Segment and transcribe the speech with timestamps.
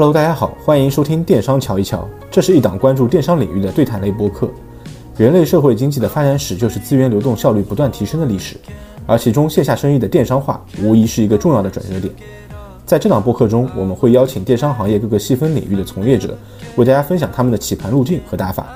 [0.00, 2.08] Hello，大家好，欢迎收听电商瞧一瞧。
[2.30, 4.48] 这是一档关注电商领域的对谈类播客。
[5.16, 8.56] 人类社会经济的发展史就是资源流动效率不断提升的历史，
[9.08, 12.14] 而其中线下生意的电商化无疑是一个重要的转折点。
[12.86, 16.38] 在这档播客中，我们会邀请电商行业各个细分领域的从业者，
[16.76, 18.68] 为大家分享他们的起盘路径和打法。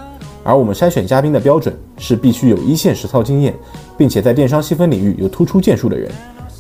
[0.43, 3.55] 而我们筛选嘉宾的标准是必须有一线实操经验，
[3.97, 6.11] 并且在电商细分领域有突出建树的人。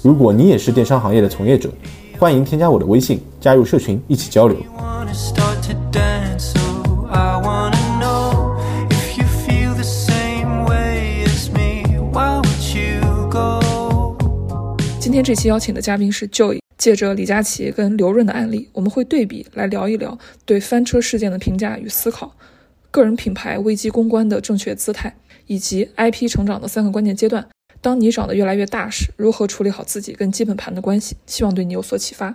[0.02, 1.68] 如果你也是电商行业的从业者，
[2.22, 4.56] 欢迎添加我的微信，加入社群一起交流。
[15.00, 22.36] 今天这期邀请的嘉宾是 Joy，借着李佳琦跟刘润的案例，我们会对比来聊一聊对翻车事件的评价与思考，
[22.92, 25.12] 个人品牌危机公关的正确姿态，
[25.48, 27.44] 以及 IP 成长的三个关键阶段。
[27.82, 31.16] 当你长得越来越大时，如何处理好自己跟基本盘的关系？
[31.26, 32.34] 希望对你有所启发。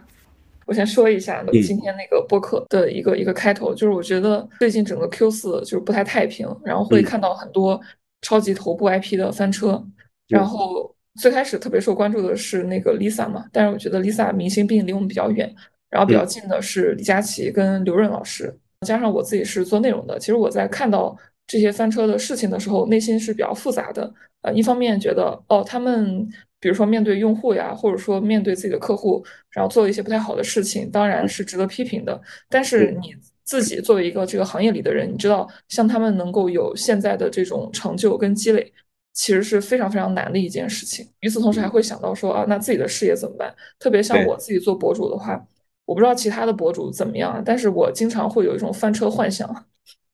[0.66, 7.80] 我先说一下今天那个播客的一个一个开头，就是我觉得最近整个 Q 四就是不太太平，然后会看到很多
[8.22, 9.82] 超级头部 IP 的翻车。
[10.28, 15.50] 然后最开始特别受关注的是那个 Lisa 嘛，但是我觉得 Lisa 明星毕竟离我们比较远，
[15.90, 18.54] 然后比较近的是李佳琦跟刘润老师，
[18.86, 21.18] 加上我自己是做内容的，其实我在看到
[21.48, 24.14] 这些翻车的事情的时候，内心是比较复杂的。
[24.42, 26.28] 呃，一方面觉得哦，他们
[26.60, 32.20] 比如说面对用户呀，或者说面对自己的客户，然后做了一些不太好的事情，当然是值得批评的。
[32.50, 38.72] 但是你自己作为一个这个行业里的人，你知道，像他们能够有现在的这种成就跟积累，
[39.14, 41.08] 其实是非常非常难的一件事情。
[41.22, 43.54] 与此同时，还会想到说啊，那自己的事业怎么办？
[43.80, 45.42] 特别像我自己做博主的话，
[45.86, 49.66] 我不知道其他的博主怎么样，但是我经常会有一种翻车幻想。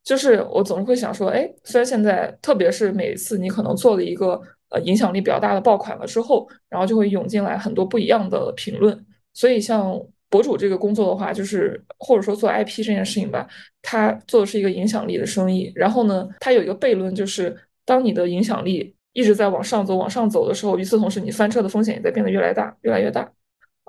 [0.04, 9.06] 就是我总是会想说，哎，虽然现在，特别是每次你可能做了一个呃影响力比较大的爆款了之后，然后就会涌进来很多不一样的评论。
[9.34, 9.98] 所以像
[10.30, 13.48] 博主这个工作的话，就是或者说做 IP 这件事情吧，
[13.82, 15.72] 他做的是一个影响力的生意。
[15.74, 17.56] 然后呢，他有一个悖论，就是
[17.86, 23.32] 当你的影响力一直在往上走、往上走的时候，与此同时，你翻车的风险也在变得越来越大、越来越大。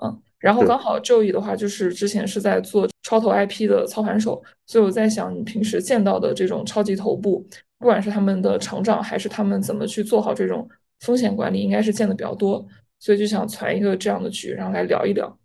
[0.01, 0.21] 嗯。
[0.45, 7.43] 然后刚好 Joey 的话，就是之前是在做超投 IP 的操盘手，所以我在想，你平时见到的这种超级头部，
[7.79, 10.69] 不管是他们的成长，还是他们怎么去做好这种
[10.99, 12.63] 风险管理，应该是见的比较多，
[12.99, 15.35] 所以就想攒一个这样的局，然后来聊一聊。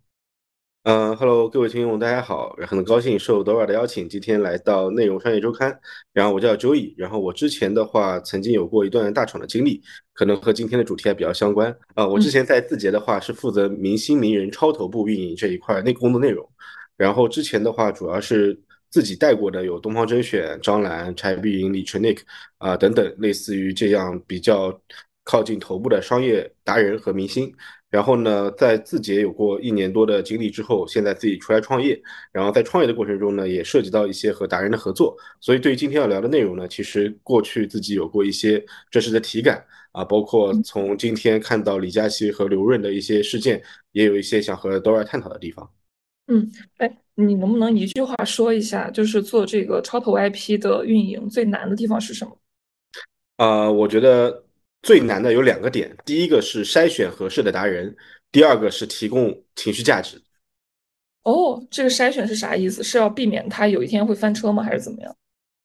[0.83, 5.79] 嗯，Hello，各位听众，大家好，很高兴受 Dora 的邀请，今天来到内容商业周刊。
[6.11, 9.79] 然后我叫 Joey，然后我之前的话曾经有过一段大厂的经历，
[10.15, 11.71] 可能和今天的主题还比较相关。
[11.93, 16.49] 啊，我之前在字节的话是负责明星名人超头部运营这一块内工作内容。
[16.97, 18.59] 然后之前的话主要是
[18.89, 22.21] 自己带过的有东方甄选、张兰、柴碧云、李纯 Nick
[22.57, 24.81] 啊等等，类似于这样比较
[25.23, 27.53] 靠近头部的商业达人和明星。
[27.91, 32.01] 然后呢，在字节有过一年多的经历之后，现在自己出来创业。
[32.31, 35.13] 然后在创业的过程中呢，也涉及到一些和达人的合作。
[35.41, 45.69] 所以对于今天要聊的内容呢，其实过去自己有过一些真实的体感啊，包括从今天看到李佳琦和刘润的一些事件，也有一些想和 Dora 探讨的地方。
[46.27, 52.37] 嗯，哎，你能不能一句话说一下，就是做这个超头 IP 的运营最难的地方是什么？
[53.35, 54.45] 啊，我觉得。
[54.81, 57.95] 最难的有两个点，第一个是筛选合适的达人，
[58.31, 60.21] 第二个是提供情绪价值。
[61.23, 62.81] 哦，这个筛选是啥意思？
[62.81, 64.63] 是要避免他有一天会翻车吗？
[64.63, 65.15] 还是怎么样？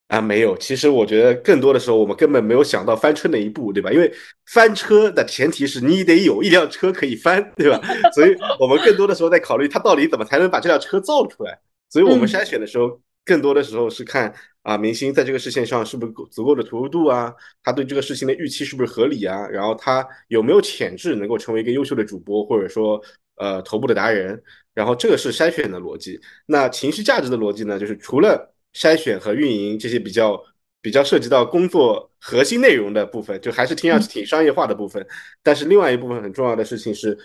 [0.08, 0.56] 啊，没有。
[0.58, 3.90] 其实我觉得更多的时候，我们根本没有想到翻车那一步，对吧？
[3.90, 4.12] 因为
[4.52, 7.80] 翻车的前提是你得有一辆车可以翻，对吧？
[8.14, 11.58] 所以我们更多的时候在考虑他到底怎么才能把这辆车造出来。
[11.88, 14.34] 所以我们筛选的时候，更多的时候是看。
[14.66, 17.32] 啊，明星在这个事情上是不是够足够的投入度啊？
[17.62, 19.46] 他对这个事情的预期是不是合理啊？
[19.46, 23.00] 然后他有没有潜质能够成为一个优秀的主播，或者说
[23.36, 24.42] 呃头部的达人？
[24.74, 26.20] 然后这个是筛选的逻辑。
[26.46, 27.78] 那情绪价值的逻辑呢？
[27.78, 30.42] 就是除了筛选和运营这些比较
[30.82, 35.06] 比较涉及到工作核心内容的部分，就还是听上去挺商业化的部分。
[35.44, 37.16] 但是另外一部分很重要的事情是。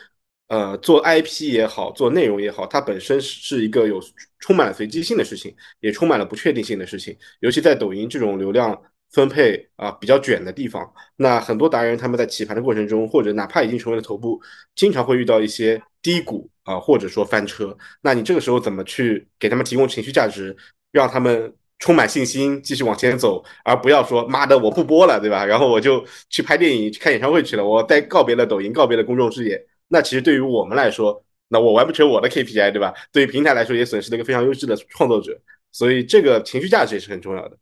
[0.51, 4.01] 呃，做 IP 也好，做内容也好，它本身是一个有
[4.39, 7.17] 充满了随机性的事情，也充满了不确定性的事情。
[7.39, 8.77] 尤其在抖音这种流量
[9.13, 14.41] 分配啊比较卷的地方，那很多达人他们在起盘的过程中，或者哪怕已经成为了头部，
[14.75, 17.77] 经常会遇到一些低谷啊，或者说翻车。
[18.01, 20.53] 那你这个时候怎么去给他们提供情绪价值，
[20.91, 25.45] 让他们充满信心继续往前走，而不要说妈的我不播了，对吧？
[25.45, 29.65] 然后我就去拍电影、去看演唱会去了，我再告别了抖音，告别了公众视野。
[29.93, 32.93] 那其实对于我们来说，那我完不成我的 KPI，对吧？
[33.11, 35.37] 对于平台来说，也损失了一个非常优质的创作者，
[35.73, 37.57] 所以这个情绪价值也是很重要的。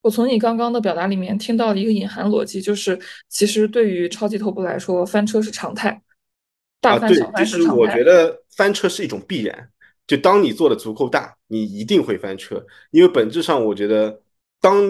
[0.00, 2.98] 我从你刚刚的表达里面听到了一个隐含逻辑，就是
[3.28, 6.02] 其实对于超级头部来说，翻车是常态，
[6.80, 7.74] 大翻小翻是常态。
[7.74, 9.70] 我觉得翻车是一种必然，
[10.06, 12.64] 就当你做的足够大，你一定会翻车。
[12.90, 14.20] 因为本质上，我觉得
[14.60, 14.82] 当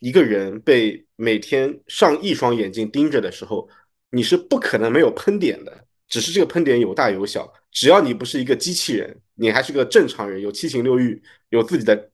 [0.00, 3.66] 一个人被每天上亿双眼睛盯着的时候，
[4.10, 5.85] 你是不可能没有喷点的。
[6.08, 11.20] 只是这个喷点有大有小，只要你不是一个机器人，你还是个正常人，有七情六欲，
[11.50, 12.10] 有自己的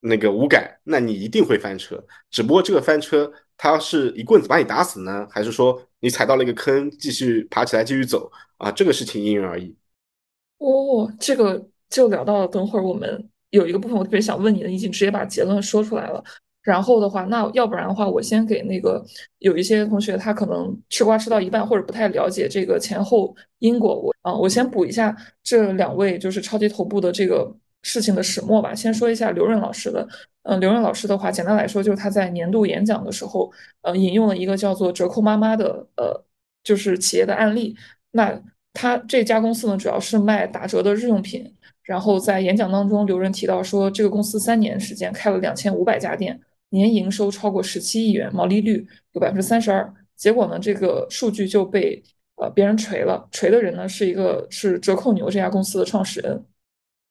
[0.00, 2.02] 那个五感，那你一定会翻车。
[2.30, 8.70] 只不过这个翻车，它是一棍子把你打死呢，还是说你踩到了一个坑，继续爬起来继续走啊？
[8.72, 9.74] 这个事情因人而异。
[10.58, 12.48] 哦，这个就聊到了。
[12.48, 16.24] 等会儿我们有一个部分，我特别想问你的，已经直接把结论说出来了。
[16.66, 19.00] 然后的话，那要不然的话，我先给那个
[19.38, 23.94] 有一些同学，他可能吃瓜吃到一半，或者不太了解这个前后因果。
[23.94, 27.54] 我啊，我先补一下这两位就是超级头部的这个
[27.84, 28.74] 事情的始末吧。
[28.74, 30.04] 先说一下刘润老师的，
[30.42, 33.48] 嗯，刘润老师的话，简单来说就是他在年度演讲的时候，
[33.82, 36.20] 呃，引用了一个叫做“折扣妈妈”的呃，
[36.64, 37.76] 就是企业的案例。
[38.10, 38.42] 那
[38.72, 41.54] 他这家公司呢，主要是卖打折的日用品。
[41.84, 46.40] 然后在演讲当中，刘润提到说，这个公司三年时间开了两千五百家店。
[46.70, 49.92] 年营收超过十七亿元，毛利率有百分之三十二。
[50.16, 52.02] 结果呢，这个数据就被
[52.36, 53.28] 呃别人锤了。
[53.30, 56.42] 锤的人呢是一个是折扣牛这家公司的创始人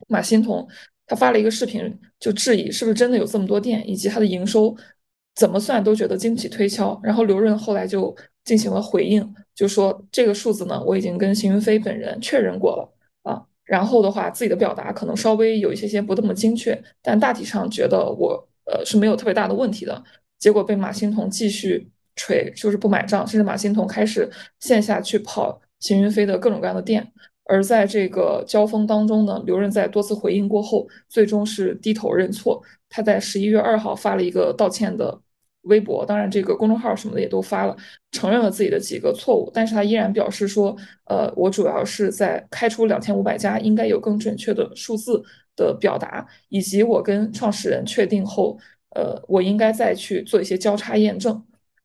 [0.07, 0.67] 马欣彤，
[1.05, 4.75] 他发了一个视频，就质疑是不是真的有这么多店，以及他的营收
[5.35, 6.99] 怎么算都觉得经不起推敲。
[7.03, 13.45] 然后刘润后来就进行了回应，就说这个数字呢，我已经跟邢云飞本人确认过了啊。
[13.63, 18.47] 然后的话，自己的表达可能稍微有一些些不那么精确，但大体上觉得我。
[18.65, 20.03] 呃，是没有特别大的问题的，
[20.39, 24.29] 结果被马新桐继续锤，就是不买账，甚至马新桐开始
[24.59, 27.11] 线下去跑邢云飞的各种各样的店。
[27.47, 32.59] 而在这个交锋当中呢，刘润在多次回应过后，最终是低头认错。
[32.89, 35.21] 他在十一月二号发了一个道歉的
[35.63, 37.77] 微博，当然这个公众号什么的也都发了，
[38.11, 40.75] 承认了自己的几个错误，但是他依然表示说，
[41.05, 45.21] 呃，我主要是在开出两千五百家，应该有更准确的数字。
[45.55, 48.57] 的表达，以及我跟创始人确定后，
[48.95, 51.43] 呃，我应该再去做一些交叉验证。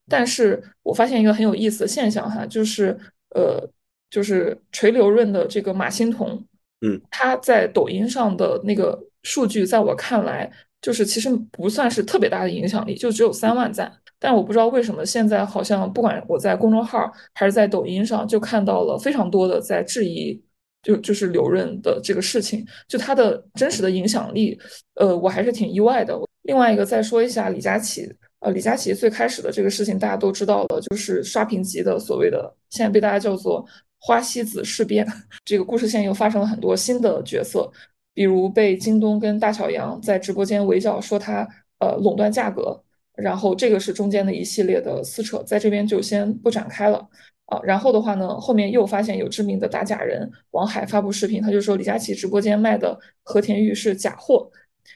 [0.09, 2.97] 但是我发现一个很有意思的现象哈，就是
[3.33, 3.65] 呃，
[4.09, 6.43] 就是垂流润的这个马欣彤，
[6.81, 10.51] 嗯，他在抖音上的那个数据，在我看来，
[10.81, 13.91] 就是其实不算是特别大的影响力，就只有三万赞。
[14.19, 20.39] 但我不知道为什么现在好像不管我在公众号还是在抖音上，就看到了非常多的在质疑。
[20.81, 24.59] 就就是刘润的这个事情，就他的真实的影响力，
[24.95, 26.17] 呃，我还是挺意外的。
[26.43, 33.63] 另外一个再说一下李佳琦，呃，李佳琦最开始的这个事情大家都知道了，就是刷屏级的所谓的，现在被大家叫做
[33.99, 35.07] 花西子事变。
[35.45, 37.71] 这个故事线又发生了很多新的角色，
[38.15, 41.47] 比如被京东跟大小杨在直播间围剿，说他
[41.77, 42.83] 呃垄断价格，
[43.15, 47.07] 然后这个是中间的一系列的撕扯，在这边就先不展开了。
[47.51, 54.49] 啊，然后的话呢，后面又发现有知名的打假人王海发布视频，他就说李佳琦直播间卖的和田玉是假货。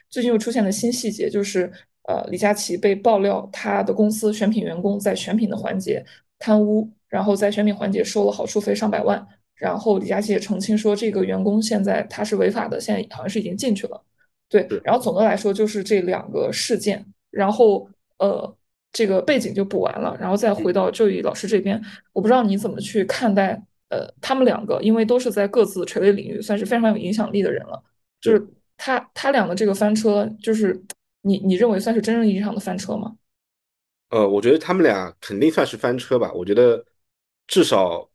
[0.08, 1.70] 最近又出现了新细节，就是
[2.04, 6.02] 呃，李佳琦被爆料他的公司选品员工在选品的环节
[6.38, 9.26] 贪污，然后在选品环节收了好处费上百万。
[9.54, 14.02] 然后李佳琦也澄清说，这个员工现在他是违法的，现在好像是已经进去了。
[14.48, 18.55] 对，然后总的来说就是这两个事件，然后呃。
[18.96, 21.78] 这个背景就补完了，然后再回到周宇老师这边，
[22.14, 27.84] 我不知道你怎么去看待，呃，他们两个，因为都是在各自垂类领域算是非常有影响力的人了，
[28.22, 28.42] 就是
[28.78, 30.82] 他他俩的这个翻车，就是
[31.20, 33.14] 你你认为算是真正意义上的翻车吗？
[34.08, 36.82] 呃，我觉得他们俩肯定算是翻车吧，我觉得
[37.46, 38.08] 至少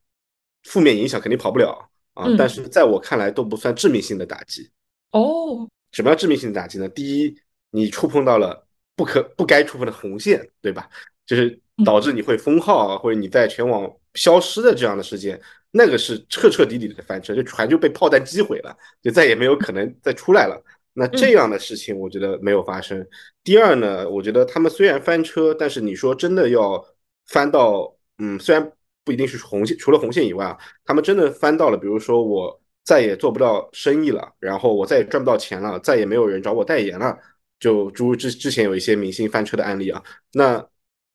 [0.64, 4.72] 负面影响肯定跑不了啊，但是在我看来都不算致命性的打击。
[5.12, 6.90] 哦，什么叫致命性的打击呢？
[6.90, 7.38] 第一，
[7.70, 8.66] 你触碰到了。
[9.02, 10.88] 不可不该触碰的红线，对吧？
[11.26, 15.42] 就是导致你会封号啊，或者你在全网消失的这样的事件，
[15.72, 20.64] 那个是彻彻底底的翻车，就船就被炮弹击毁了，就再也没有可能再出来了。
[20.94, 23.04] 那这样的事情，我觉得没有发生。
[23.44, 26.86] 第二呢，我觉得他们虽然翻车，但是你说真的要
[27.26, 28.72] 翻到，嗯，虽然
[29.04, 30.56] 不一定是红线，除了红线以外啊，
[30.86, 37.18] 他们真的翻到了，比如说我再也做不到生意了，然后我再也赚不到钱了，再也没有人找我代言了。
[37.62, 40.04] 就诸如之之前有一些明星翻车的案例啊，
[40.34, 40.68] 那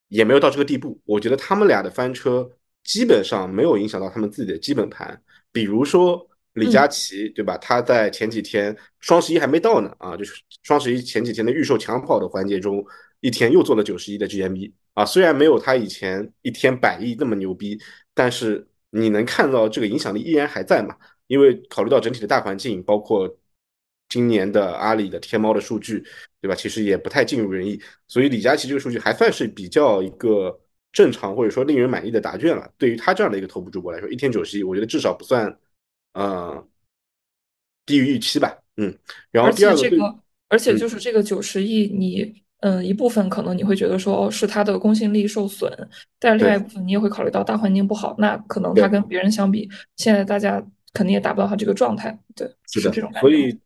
[0.09, 0.99] 也没有到这个地步。
[1.05, 2.49] 我觉得他们俩的翻车
[2.85, 5.21] 基本上没有影响到他们自己的基本盘。
[5.51, 7.59] 比如说李佳琦，对吧？
[7.59, 12.85] 他在前几天双十一还没到呢啊，就是双十一前几天的预售抢跑的环节中，
[13.21, 15.05] 一天又做了九十亿的 GMV 啊。
[15.05, 17.77] 虽然没有他以前一天百亿那么牛逼，
[18.15, 20.95] 但是你能看到这个影响力依然还在嘛？
[21.27, 23.37] 因为考虑到整体的大环境，包括。
[24.09, 26.05] 今年的阿里的天猫的数据，
[26.41, 26.55] 对吧？
[26.55, 30.59] 其实也不太尽如人意，所以李佳琦这个数据还算是比较一个
[30.93, 32.71] 正常或者说令人满意的答卷了。
[32.79, 35.59] 对于他这样的一个头部主播来说，一天九十亿，我觉得至少不算，
[36.13, 36.67] 呃，
[37.85, 38.57] 低于预期吧。
[38.77, 38.97] 嗯，
[39.31, 45.71] 然后第二个，而且就是这个九十亿，你嗯一部分可能你会觉得说哦是它的公信力受损，
[46.19, 53.59] 但是另外一部分你也会考虑到大环境不好，那可能他跟别人相比，现在大家肯定也达不到他这个状态，对，是的，这种所以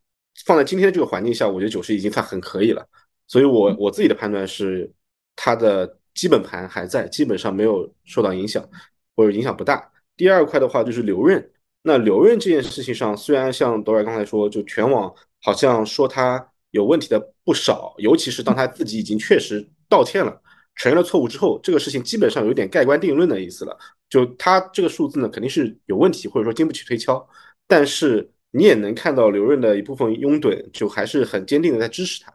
[0.45, 2.87] 放在今天这个环境下，我觉得九十已经算很可以了。
[3.27, 4.91] 所以我我自己的判断是，
[5.35, 8.67] 它的基本盘还在，基本上没有受到影响，
[9.15, 9.91] 或者影响不大。
[10.17, 11.51] 第二块的话就是留任。
[11.83, 15.11] 那留任这件事情上，虽然像朵儿刚才说，就全网
[15.41, 20.41] 好像说他有问题的不少，尤其是当他自己已经确实道歉了，
[20.75, 23.75] 承认了错误之后，这个事情基本上有点盖棺定论的意思了。
[24.09, 27.27] 就他这个数字呢，肯定是有问题，或者说经不起推敲。
[27.65, 32.33] 但是你也能看到刘润的一部分拥趸，就还是很坚定的在支持他。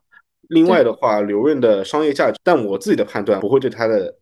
[0.49, 4.17] 另外的话，刘润的商业价值，但我自己的判断不会对他的。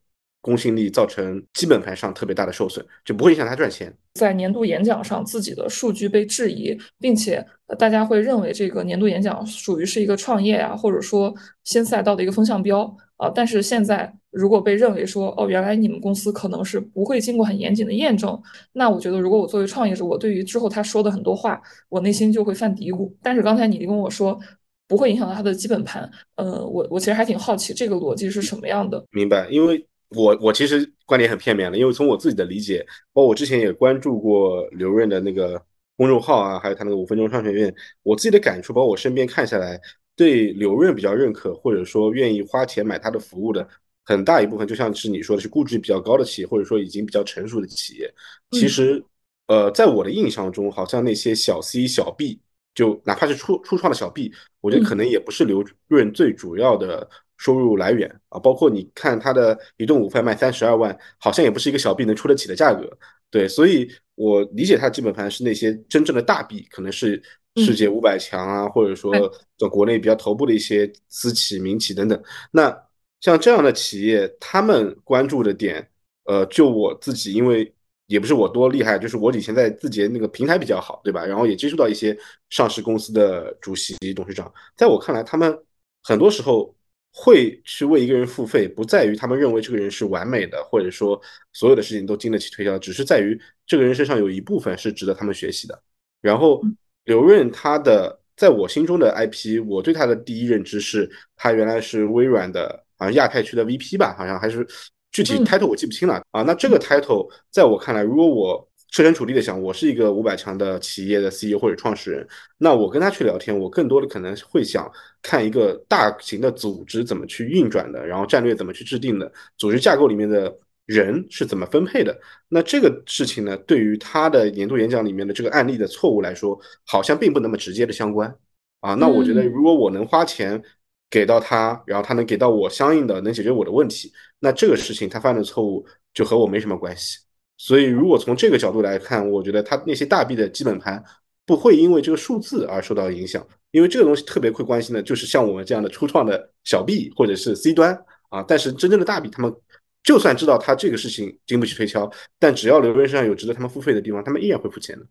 [0.44, 3.90] 公信力造成基本盘上特别大的受损，就不会影响他赚钱。
[4.12, 7.42] 在年度演讲上，自己的数据被质疑，并且
[7.78, 11.34] 大家会认为这个年度演讲属于是一个创业啊，或者说
[11.64, 13.30] 新赛道的一个风向标啊。
[13.34, 18.40] 但是现在如果被认为说，哦，原来你们公司可能是不会经过很严谨的验证，
[18.72, 23.12] 那我觉得，如果我作为创业者，我对于之后他说的很多话，我内心就会犯嘀咕。
[23.22, 24.38] 但是刚才你跟我说
[24.86, 29.04] 不会影响到他的基本盘，呃，我我其实还挺好奇这个逻辑是什么样的。
[29.10, 29.86] 明白，因为。
[30.16, 35.60] 我我其实观点很片面了，因为从我自己的理解，包括我之前也关注过刘润的那个
[35.96, 39.80] 公众号啊，还有他那个五分钟商学院，我自己的感触，包括我身边看下来，
[40.16, 43.66] 对刘润比较认可，或者说愿意花钱买他的服务的
[44.04, 48.12] 很大一部分，就像是你说的是估值比较高的企业，或者说已经比较成熟的企业，
[48.52, 49.02] 其实，
[49.46, 52.40] 呃，在我的印象中，好像那些小 C 小 B，
[52.74, 57.08] 就哪怕是初初创的小 B，我觉得可能也不是刘润最主要的。
[57.36, 62.88] 收入来源啊，包括你看他的一顿午饭卖三十二万，好像也不是一个小 B 能出得起的价格。
[63.28, 67.20] 对，所以我理解他的基本盘是那些真正的大 B，，可能是
[67.56, 69.12] 世界五百强啊，或者说
[69.58, 72.22] 在国内比较头部的一些私企、民企等等。
[72.50, 72.76] 那
[73.20, 75.88] 像这样的企业，他们关注的点，
[76.24, 77.72] 呃，就我自己，因为
[78.06, 81.24] 也不是我多厉害，就是我以前在字节那个平台比较好，对吧？
[81.24, 82.16] 然后也接触到一些
[82.50, 85.58] 上市公司的主席、董事长，在我看来，他们
[86.02, 86.74] 很多时候。
[87.16, 95.80] 会去为一个人付费，不在于他们认为这个人是完美的，或者说所有的事情都经得起推销，只是在于这个人身上有一部分是值得他们学习的。
[96.20, 96.60] 然后
[97.04, 104.66] 刘润他的在我心中的 IP，我对他的第一认知是他原来是微软的好像亚太区的 VP 吧，好像还是
[105.12, 106.42] 具体 title 我记不清了啊。
[106.42, 112.26] 那这个 title 在我看来，如果我设身处地的想，我是一个五百强的企业的 CEO 或者创始人，
[112.58, 114.88] 那我跟他去聊天，我更多的可能会想
[115.20, 120.56] 看一个大型的组织怎么去运转的，然后战略怎么去制定的，组织架构里面的
[120.86, 122.18] 人是怎么分配的。
[122.48, 128.34] 那这个事情呢，对于他的年度演讲里面的这个案例的错误来说，好像并不那么直接的相关
[128.80, 128.94] 啊。
[128.94, 130.62] 那我觉得，如果我能花钱
[131.10, 137.18] 给到他，然后他能给到我相应的能解决我的问题，那这个事情他犯的错误就和我没什么关系。
[137.56, 141.02] 所以，如果从这个角度来看，我觉得他那些大币的基本盘
[141.46, 147.96] 不会因为这个数字而受到影响，因为这个东西特别会关心的就是像我们这样的初创的小币或者是 C 端
[148.28, 148.44] 啊。
[148.46, 149.54] 但是真正的大币，他们
[150.04, 152.08] 就算知道他这个事情经不起推敲，
[152.38, 155.04] 但只要流润上有值得他们付费的地方，他们依然会付钱的。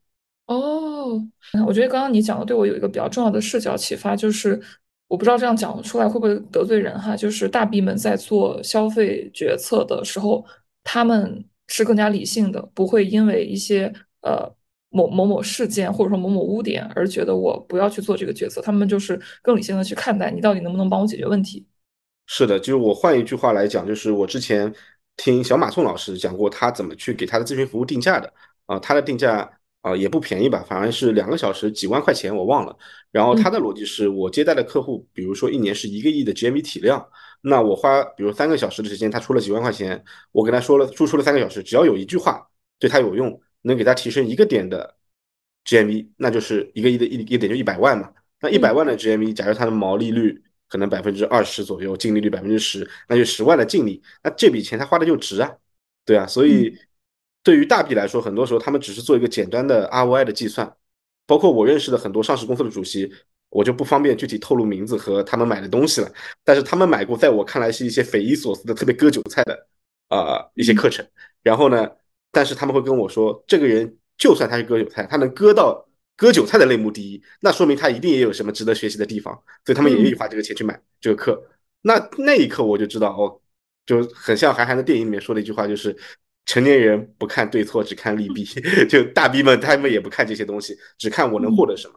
[0.45, 1.21] 哦，
[1.67, 4.57] 我觉得刚刚你讲的对我有一个比较重要的视角启发，就是
[5.09, 10.45] 我不知道这样讲出来会不会得罪人哈，就是大币们在做消费决策的时候，
[10.85, 11.43] 他们。
[11.69, 14.53] 是更加理性的，不会因为一些呃
[14.89, 18.61] 某某某事件或者说某某污点而觉得我不要去做这个决策。
[18.61, 21.65] 他们就是更理性的去看待你到底能不能帮我解决问题。
[22.25, 24.73] 是的，就是我换一句话来讲，就是我之前
[25.17, 28.33] 听小马宋老师讲过，他怎么去给他的咨询服务定价的
[28.65, 29.49] 啊，他的定价
[29.81, 32.75] 啊也不便宜吧，反而是两个小时几万块钱，我忘了。
[33.11, 37.05] 然后他的逻辑是我接待的客户，比如说一年是一个亿的 GMV 体量。
[37.41, 42.47] 那我花比如三个小时的时间，他出了几万块钱，我跟他说了输出了三个小时，只要有一句话
[42.79, 44.95] 对他有用，能给他提升一个点的
[45.65, 48.09] GMV，那就是一个亿的一一点就一百万嘛。
[48.39, 50.41] 那一百万的 GMV，假如它的毛利率
[50.73, 55.51] 可能百分之二十左右，净利率百分之十，那就十万的净利，那这笔钱他花的就值啊，
[56.03, 56.25] 对啊。
[56.25, 56.75] 所以
[57.43, 60.75] 对于大 B 来说，很多时候他们只是做一个简单的 ROI 的计算，
[61.27, 63.13] 包括我认识的很多上市公司的主席。
[63.55, 66.11] 我就不方便具体透露名字和他们买的东西了，
[66.43, 69.67] 但是他们买过，在我看来是一些匪夷所思的、特别割韭菜的
[70.07, 71.05] 啊一些课程。
[71.43, 71.87] 然后呢，
[72.31, 79.33] 但是他们会跟我说，这个人就算他是割韭菜，他能割到割韭菜的类目第一，那说明他一定也有什么值得学习的地方，
[79.65, 81.41] 所以他们也愿意花这个钱去买这个课。
[81.81, 83.41] 那那一刻我就知道，哦，
[83.85, 85.95] 就很像韩寒的电影里面说的一句话，就是
[86.45, 88.45] 成年人不看对错，只看利弊。
[88.87, 91.95] 就大逼们他们也不看这些东西，只看我能获得什么。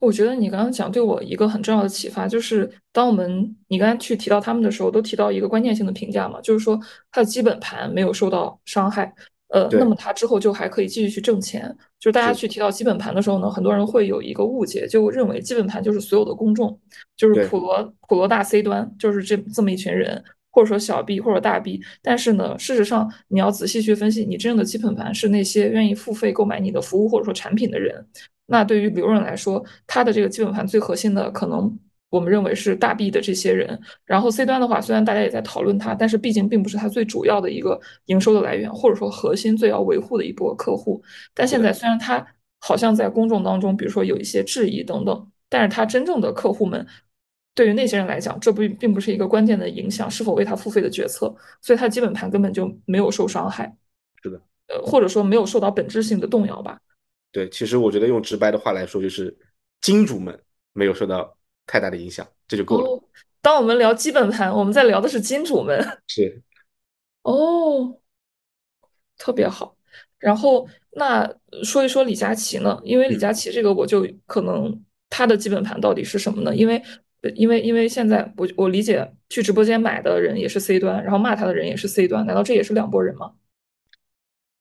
[0.00, 6.78] 我觉得你刚刚讲对我一个很重要的启发，就是当我们你刚才去提到他们的时候，都提到一个关键性的评价嘛，就是说
[7.10, 9.14] 他的基本盘没有受到伤害，
[9.48, 11.74] 呃，那么它之后就还可以继续去挣钱。
[12.00, 16.78] 就是大家去提到基本盘的时候呢，很多人会有一个误解，就认为基本盘就是所有的公众，
[17.16, 21.80] 就是普罗普罗大 C 端，就是这这么一群人，或者说小 B 或者大 B。
[22.02, 28.04] 但是呢，事实上你要仔细去分析，你真正的基本盘是那些愿意付费购买你的服务或者说产品的人。
[28.46, 31.78] 那对于刘润来说，他的这个基本盘最核心的，可能
[32.14, 33.80] 我们认为是大 B 的这些人。
[34.04, 41.02] 然后 C 端的话，虽然大家也在讨论它，但是毕竟并不是它最主要的一个营收的来源，或者说核心最要维护的一波客户。
[41.34, 42.24] 但现在虽然它
[42.60, 46.86] 好像在公众当中，比如说有一些质疑等等，但是它真正的客户们，
[47.54, 53.76] 对于那些人来讲，这不并不是一个关键的影响是否为他付费的决策，所以它基本盘根本就没有受伤害。
[54.22, 56.78] 是的，呃，或者说没有受到本质性的动摇吧。
[57.32, 59.36] 对，其实我觉得用直白的话来说，就是
[59.80, 60.38] 金主们
[60.72, 63.02] 没有受到太大的影响，这就够了。
[63.40, 65.78] 当我们聊基本盘，我们在聊的是金主们。
[66.08, 66.42] 是。
[67.22, 68.00] 哦，
[69.18, 69.76] 特别好。
[70.18, 71.30] 然后那
[71.62, 72.80] 说一说李佳琦呢？
[72.84, 76.54] 因为李佳琦这个，我就可能他的基本盘到底是什么呢？
[76.54, 76.82] 因为
[77.34, 83.32] 因为因为现在我我理解去直播间买的人也是 C 端，然后骂他的人也是 C 端，难道这也是两拨人吗？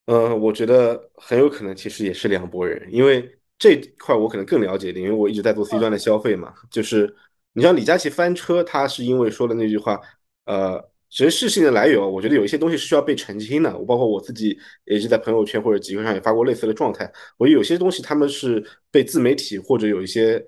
[0.05, 6.53] 嗯，我觉得很有可能其实也是两拨人，因为这块我可能更了解一点，因为我一直在做 C 端的消费嘛。
[6.69, 7.15] 就是
[7.53, 10.01] 你像李佳琦翻车，他是因为说的那句话，
[10.43, 10.77] 呃，
[11.09, 13.77] 其实事情的来由，我觉得有一些东西是需要被澄清的。
[13.77, 17.09] 我包括我自己也是在朋友圈或者集会上也发过类似的状态。
[17.37, 20.45] 我有些东西他们是被自媒体或者有一些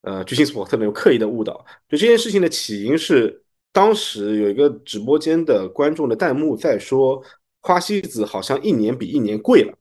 [0.00, 1.62] 呃巨星所特别有刻意的误导。
[1.90, 7.22] 就这件事情的起因是，当时有一个直播间的观众的弹幕在说。
[7.66, 9.76] 花西子好像一年比一年贵了，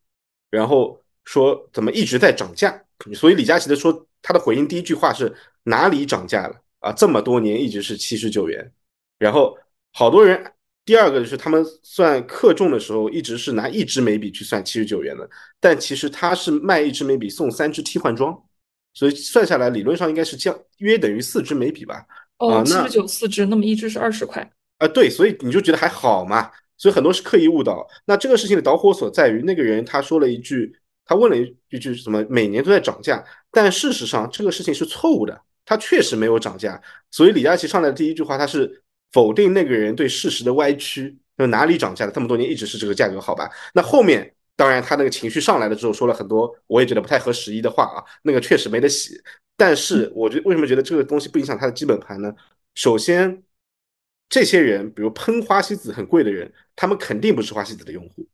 [0.50, 2.82] 然后说怎么一直在涨价，
[3.14, 6.92] 所以李佳琦的说他的回应第一句话是哪里涨价了啊？
[6.94, 8.72] 这么多年一直是七十九元，
[9.20, 9.58] 然后
[9.92, 10.52] 好多人
[10.86, 18.40] 第二个就是他们算克重的时候一直是拿一支眉笔去算七十九元的，但其实他是卖一支眉笔送三支替换装，
[18.94, 22.06] 所以算下来理论上应该是降约等于四支眉笔吧？
[22.38, 24.88] 哦，七十九四支，那么一支是二十块啊？
[24.88, 26.52] 对，所以你就觉得还好嘛？
[26.78, 27.88] 所以很多是刻意误导。
[28.06, 31.38] 那这个事情的导火索在于那个人他说了一句，他问了
[31.70, 32.26] 一句什么？
[32.30, 36.82] 每年都在涨价，但事实上这个事情是错误的，他确实没有涨价。
[37.12, 42.12] 所以李佳琦上来的第一句话，他是否定那个人对事实的歪曲，就哪里涨价了？
[42.12, 43.50] 这么多年一直是这个价格，好吧？
[43.74, 49.22] 那后面当然他那个情绪上来了之后，说了很多我也觉得不太合时宜的话啊，那个确实没得洗。
[49.56, 52.34] 但是我觉为什么觉得这个东西不影响他的基本盘呢？
[52.74, 53.41] 首先。
[54.28, 58.28] 这些人，比如喷花西子很贵的人，他们肯定不是花西子的用户，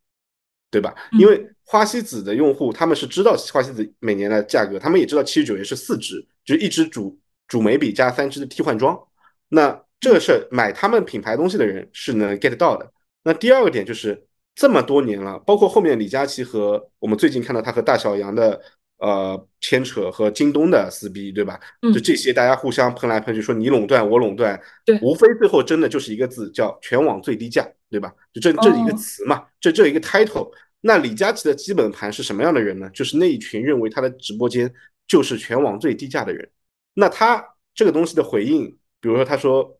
[0.71, 0.95] 对吧？
[1.19, 8.99] 因为花西子的用户，他们是知道花西子每年的价格，他们也知道七十九元是四支，就是一支主主眉笔加三支的替换装。
[9.47, 12.91] 那这个事儿买他们品牌东西的人是能 get 到的。
[13.23, 14.21] 那第二个点就是
[14.53, 18.62] 这么多年了，包括后面李佳琦和我们最近看到他和大小杨的。
[19.01, 21.60] 呃，牵扯和京东的撕逼，对吧？
[21.91, 28.13] 就这些，大家互相喷来喷去，说你垄断，我垄断，对，无非最后真的就是一个字，叫全网最低价，对吧？
[28.31, 30.51] 就这这一个词嘛，这这一个 title。
[30.81, 32.89] 那李佳琦的基本盘是什么样的人呢？
[32.89, 34.73] 就是那一群认为他的直播间
[35.07, 36.49] 就是全网最低价的人。
[36.93, 38.65] 那他这个东西的回应，
[38.99, 39.79] 比如说他说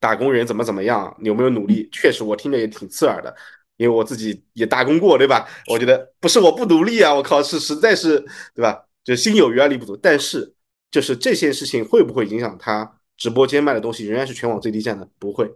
[0.00, 1.88] 打工人怎么怎么样，有没有努力？
[1.92, 3.34] 确实，我听着也挺刺耳的。
[3.76, 5.46] 因为我自己也打工过，对吧？
[5.66, 8.18] 我觉得不是我不努力啊，我靠，是实在是，
[8.54, 8.82] 对吧？
[9.04, 9.94] 就心有余而力不足。
[9.94, 10.54] 但是，
[10.90, 15.06] 就是这件事情会不会影响他直播间卖的东西仍然是全网最低价呢？
[15.18, 15.54] 不会。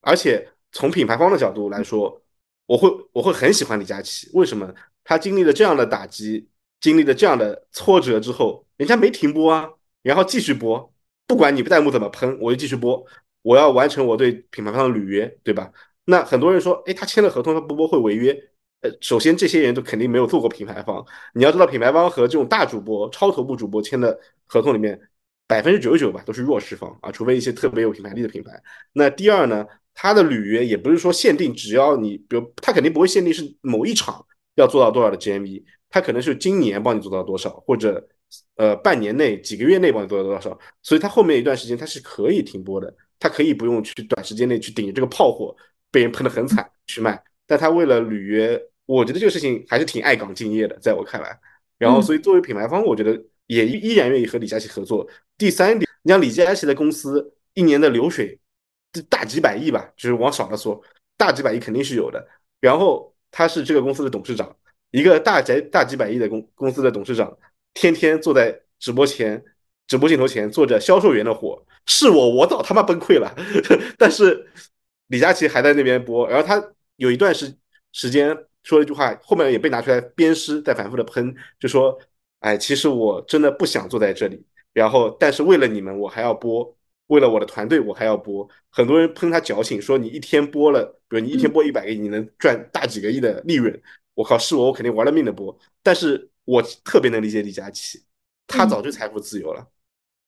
[0.00, 2.20] 而且从品牌方的角度来说，
[2.66, 4.30] 我会我会很喜欢李佳琦。
[4.34, 4.72] 为什么？
[5.04, 6.48] 他经历了这样的打击，
[6.80, 9.70] 经历了这样的挫折之后，人家没停播啊，
[10.02, 10.92] 然后继续播，
[11.26, 13.04] 不管你弹幕怎么喷，我就继续播。
[13.42, 15.70] 我要完成我对品牌方的履约，对吧？
[16.06, 18.32] 那很多人说，哎，他签了合同，他不播会违约。
[18.80, 21.04] 呃，首先这些人都肯定没有做过品牌方。
[21.34, 25.00] 你要知道，品牌方和这种大主播、超头部主播签的合同里面，
[25.46, 28.60] 百分之九十九吧都是弱势方啊，除非一些特别有品牌力的品牌。
[28.92, 29.64] 那第二呢，
[29.96, 38.06] 他的履约也不是说限定，只要你，比如他肯定不会限定是某一场要做到多少的 GMV，他可能是今年帮你做到多少，或者
[38.54, 40.56] 呃半年内、几个月内帮你做到多少。
[40.82, 45.56] 所以他后面一段时间他是可以停播的，他可以不用去短时间内去顶这个炮火。
[45.88, 51.38] 被人喷得很惨去卖，但他为了履约，我觉得这个事情还是挺爱岗敬业的，在我看来。
[51.78, 55.08] 然后，所以作为品牌方，我觉得也依然愿意和李佳琦合作。
[55.38, 58.38] 第三点，你像李佳琦的公司一年的流水
[59.02, 60.80] 大几百亿吧，就是往少了说，
[61.16, 62.26] 大几百亿肯定是有的。
[62.60, 64.54] 然后他是这个公司的董事长，
[64.90, 67.36] 一个大宅大几百亿的公公司的董事长，
[67.74, 69.42] 天天坐在直播前、
[69.86, 73.34] 直播镜头前做着销售员的活，是我，我早他妈崩溃了。
[73.98, 74.46] 但是
[75.08, 76.62] 李佳琦还在那边播，然后他
[76.96, 77.54] 有一段时
[77.92, 81.98] 时间说了一句话，后面也被拿出来鞭尸，在反复的喷，就说
[82.40, 86.74] ：“哎，其实我真的不想坐在这里，然后但是为了你们，我还要播。”
[87.08, 88.48] 为了我的团队，我还要播。
[88.70, 93.80] 很多人喷他矫情，说你一天播了，比如你一天播一百个亿，你能赚大几个亿的利润。
[94.14, 95.56] 我靠，是我，我肯定玩了命的播。
[95.82, 98.02] 但是我特别能理解李佳琦，
[98.46, 99.66] 他早就财富自由了。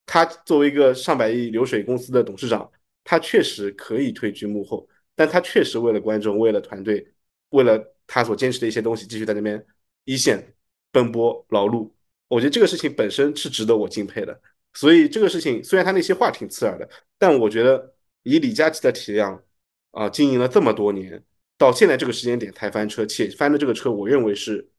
[0.07, 2.71] 他作为一个上百亿流水公司的董事长，
[3.05, 7.07] 他确实可以退居幕后，但他确实为了观众，为了团队，
[7.51, 9.65] 为了他所坚持的一些东西，继续在那边
[10.05, 10.55] 一线
[10.93, 11.91] 奔波劳碌。
[12.29, 14.41] 我觉得这个事情本身是值得我敬佩的。
[14.75, 19.43] 所以这个事情虽然他那些话挺刺耳的，但我觉得以李佳琦的体量
[19.91, 21.25] 啊，经营了这么多年，
[21.57, 24.71] 到现在这个时间点才翻车，且翻的这个车，我认为是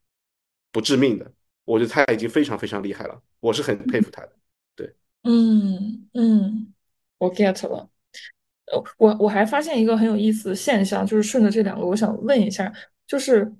[0.71, 1.31] 不致命的。
[1.65, 4.31] 我觉得他已经非常非常厉害了，我是很佩服他的。
[4.75, 6.73] 对，嗯嗯，
[7.17, 7.89] 我 get 了。
[8.71, 12.71] 呃，我我还发现一个很有意思的现象，就是顺着这两个，我想问一下，
[13.05, 13.51] 就是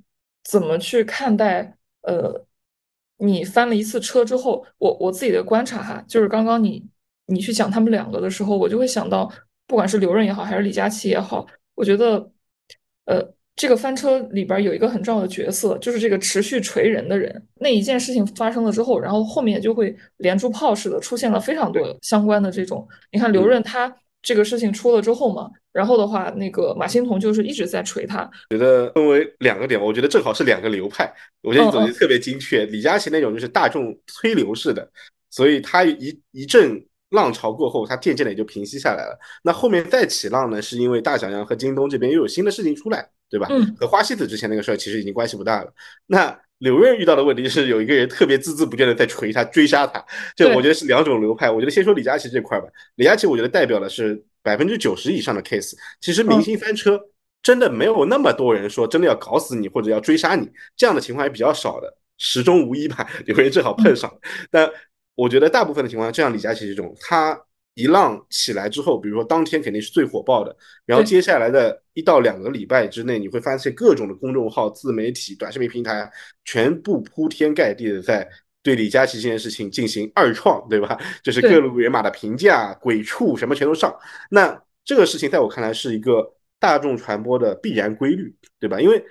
[0.43, 2.45] 怎么去看待呃。
[3.19, 6.83] 你翻了一次车之后，我我自己的观察哈，就是刚刚你
[7.27, 9.31] 你去讲他们两个的时候，我就会想到，
[9.67, 12.31] 不管是刘润也好，还是李佳琦也好，我觉得，
[13.05, 17.45] 呃，这个翻车里边有一个很重要的角色，就是这个持续锤人的人。
[17.55, 22.87] 那一件事情发生了之后，然后后面就会连珠炮似的出现了非常多相关的这种。
[23.11, 23.95] 你看刘润他。
[24.21, 28.29] 这个事情出了之后嘛，然后的话，那个马欣彤就是一直在锤他。
[28.49, 31.13] 觉得分为两个点，我觉得正好是两个流派。
[31.41, 32.65] 我觉得你总结特别精确。
[32.65, 34.89] 李佳琦那种就是大众催流式的，
[35.29, 39.17] 所以他一一阵浪潮过后，他渐渐的也就平息下来了。
[39.41, 43.47] 那后面再起浪呢，是因为大小杨和京东这边又有新的事情出来，对吧？
[43.49, 43.75] 嗯。
[43.79, 45.73] 和花西子之前那个事儿其实已经关系不大了。
[46.05, 50.03] 那刘润遇到的问题是有一个人特别孜孜不倦的在锤他、追杀他，
[50.35, 51.49] 这我觉得是两种流派。
[51.49, 52.67] 我觉得先说李佳琦这块吧。
[52.95, 55.73] 李佳琦我觉得代表的是百分之九十以上的 case。
[55.99, 56.99] 其实明星翻车
[57.41, 63.09] 真的没有那么多人说真的要搞死你或者要追杀你，这样的情况还比较少的，十中无一吧。
[63.25, 64.13] 有人正好碰上，
[64.51, 64.69] 但
[65.15, 67.39] 我觉得大部分的情况下，就像李佳琦这种，他。
[67.79, 70.53] 一浪起来之后，比如说当天肯定是最火爆的，
[70.85, 76.11] 然后接下来的一到两个礼拜之内，你会发现各种的公众号、自媒体、短视频平台
[76.43, 78.27] 全部铺天盖地的在
[78.61, 80.97] 对李佳琦这件事情进行二创，对吧？
[81.23, 83.97] 就是各路人马的评价、鬼畜什么全都上。
[84.29, 88.81] 那这个事情在我看来是一个大众传播的必然规律，对吧？
[88.81, 89.01] 因为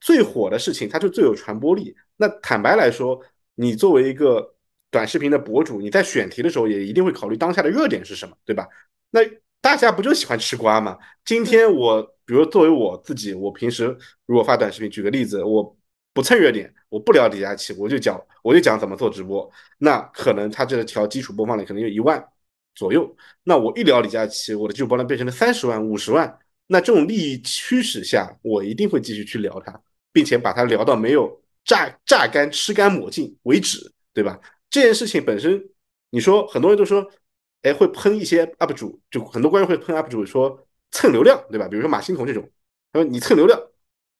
[0.00, 1.94] 最火的事情它就最有传播力。
[2.16, 3.20] 那坦白来说，
[3.54, 4.53] 你作为一个。
[4.94, 8.64] 短视频的博主，你在选题的时候也一定会考虑当下的热点是什么，对吧？
[9.10, 9.20] 那
[9.60, 10.96] 大家不就喜欢吃瓜吗？
[11.24, 13.84] 今天我，比如作为我自己，我平时
[14.26, 15.76] 如果发短视频，举个例子，我
[16.12, 22.24] 不蹭热点，我不聊李佳琦，我就讲，我就讲怎么做直播，那可能他这条基础播放量可能有一万
[22.76, 34.38] 左右，那我一聊李佳琦，我的基础播放量变成了三十万、五十万，那这种利益驱使下，我一定会继续去聊他，并且把他聊到没有榨榨干、吃干抹净为止，对吧？
[34.74, 35.70] 这件事情本身，
[36.10, 37.08] 你说很多人都说，
[37.62, 41.68] 哎，会喷一些 UP 主，就很多观众会喷 UP 主说蹭流量，对吧？
[41.68, 42.42] 比如说马欣彤这种，
[42.92, 43.56] 他说你蹭流量，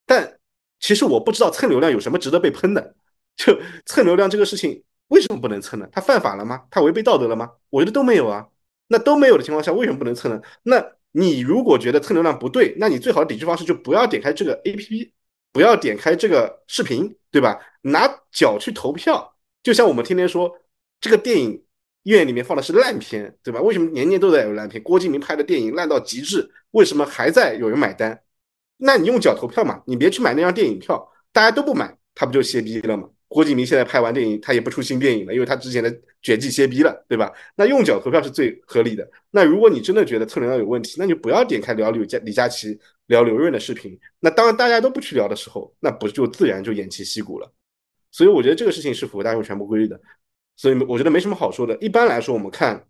[0.07, 0.39] 但
[0.79, 2.95] 其实我不知道蹭流量有什么值得被喷的。
[3.35, 5.89] 就 蹭流量这个事情，为什么不能蹭呢？
[5.91, 6.63] 他犯法了吗？
[6.71, 7.51] 他违背道德了吗？
[7.69, 8.47] 我觉得都没有啊。
[8.87, 10.41] 那都没有的情况下，为什么不能蹭呢？
[10.63, 15.11] 那你如果觉得蹭流量不对，那你最好的抵制方式就不要点开这个 APP，
[15.51, 17.59] 不要点开这个视频，对吧？
[17.83, 19.34] 拿脚去投票。
[19.65, 20.55] 就像我们天天说，
[21.01, 21.61] 这个电影
[22.05, 23.61] 院里面放的是烂片，对吧？
[23.63, 24.81] 为什么年年都在有烂片？
[24.83, 28.21] 郭敬明拍的电影烂到极致，为什么还在有人买单？
[28.77, 33.09] 那你用脚投票嘛，你别去买那张电影票，大家都不买，他不就歇逼了吗？
[33.27, 37.33] 郭敬明现在拍完电影，他也不出新电影了，因为他之前的绝技歇逼了，对吧？
[37.57, 39.11] 那用脚投票是最合理的。
[39.31, 43.99] 那如果你真的觉得测流量有问题，那就不要点开聊李佳李佳琦聊刘润的视频。
[44.21, 47.51] 那当大家都不去聊的时候，那不就自然就偃旗息鼓了？
[48.15, 50.01] 所以我觉得这个事情是符合大众传播规律的，
[50.55, 51.77] 所以我觉得没什么好说的。
[51.79, 52.87] 一般来说，我们看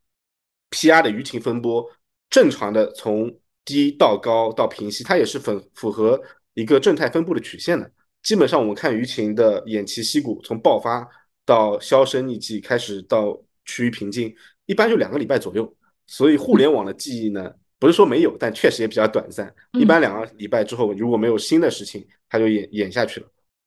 [0.71, 1.83] PR 的舆情风波，
[2.29, 3.35] 正常的从
[3.65, 6.21] 低到高到平息，它也是符符合
[6.53, 7.91] 一个正态分布的曲线的。
[8.23, 11.09] 基本上我们看舆情的偃旗息鼓，从爆发
[11.47, 13.35] 到销声匿迹，开始到
[13.65, 14.35] 趋于平静，
[14.67, 15.75] 一般就两个礼拜左右。
[16.07, 19.51] 所以互联网的记忆呢，不是说没有，但确实也比较短暂。
[19.73, 23.27] 一般两个礼拜之后，如果没有新的事情，它就演演下去了。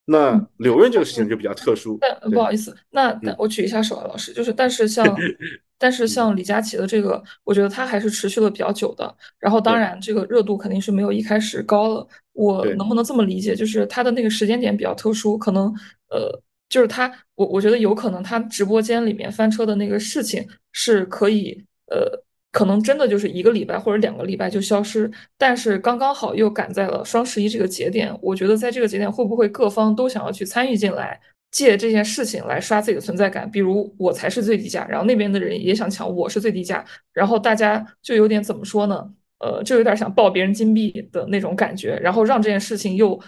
[0.09, 5.05] 那刘润这个事情就比较特殊，但不好意思，那我举一下手啊，老师，就是但是像，
[5.77, 15.65] 但是像李佳琦的这个，我觉得他还是持续了比较久的，然后当然这个热度肯定是没有一开始高了，我能不能这么理解，就是他的那个时间点比较特殊，可能
[16.09, 22.09] 呃就是他，我我觉得有可能他直播间里面翻车的那个事情是可以，呃，
[22.51, 31.19] 可能真的就是一个礼拜或者两个礼拜就消失，但是刚刚好又赶在了双十一这个节点，我觉得在这个节点会不会各方都想要去参与进来，
[31.51, 33.49] 借这件事情来刷自己的存在感？
[33.49, 36.83] 比如我才是最低价，然后那边的人也想抢我是最低价，
[37.13, 39.09] 然后大家就有点怎么说呢？
[39.39, 43.19] 呃，就有点想抱别人金币的那种感觉，然后让这件事情又。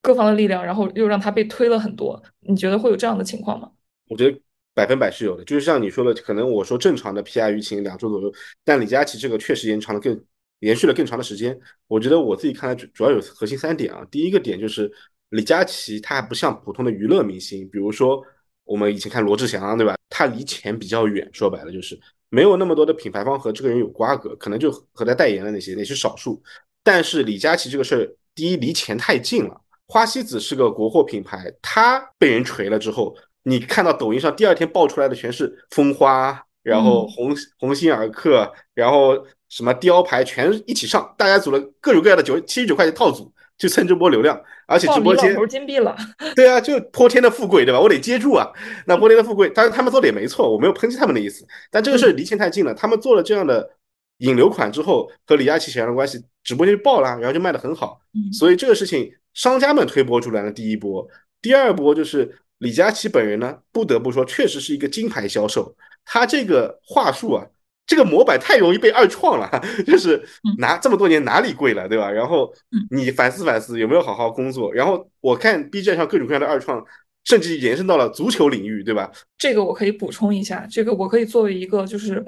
[0.00, 3.68] 各方的力量，然后又让他被推了很多，你觉得会有这样的情况吗？
[4.08, 4.40] 我觉得
[4.78, 8.32] 百分百是有的，就是像你说的，可能我说正常的 PR 舆情两周左右，
[8.64, 10.16] 但李佳琦这个确实延长了更
[10.60, 11.58] 延续了更长的时间。
[11.88, 14.88] 我觉得我自己看来主主要有核心三点啊，第一个点就是
[15.30, 18.22] 李佳琦他还不像普通的娱乐明星，比如说
[18.62, 19.96] 我们以前看罗志祥对吧？
[20.08, 26.40] 他离钱比较远，说白了就是没有那么多的品牌方和这个人有瓜葛，可能就和他代言的那些那是少数。
[26.84, 29.60] 但是李佳琦这个事儿，第一离钱太近了。
[29.90, 33.16] 花西子是个国货品牌，它被人锤了之后，
[33.48, 39.16] 你看到抖音上第二天爆出来的全是蜂花，然后鸿鸿星尔克，然后
[39.48, 45.96] 什么雕牌全一起上，大家组了各种各样的九七十九块钱套组去蹭这波流量，而且直播间金币了，
[46.36, 47.80] 对啊，就泼天的富贵对吧？
[47.80, 48.46] 我得接住啊，
[48.86, 53.70] 那泼天的富贵，当然他们做的也没错，我没有抨击他们的意思，但这个事离钱太近了，他们做了这样的
[54.18, 57.98] 引流款之后，和李佳琦扯上的关系，直播间就爆了，然后就卖的很好，
[58.32, 59.10] 所以这个事情。
[59.34, 61.06] 商家们推波助澜的第一波，
[61.40, 65.74] 第二波就是李佳琦本人呢，不得不说，确实是一个金牌销售。
[66.04, 67.46] 他这个话术啊，
[67.86, 69.50] 这个模板太容易被二创了，
[69.86, 70.22] 就是
[70.58, 72.10] 拿这么多年哪里贵了，对吧？
[72.10, 72.52] 然后
[72.90, 74.72] 你反思反思有没有好好工作。
[74.72, 76.84] 然后我看 B 站上各种各样的二创，
[77.24, 79.10] 甚至延伸到了足球领域，对吧？
[79.36, 82.24] 这个我可以补充一下，这个我可以作为一个就是。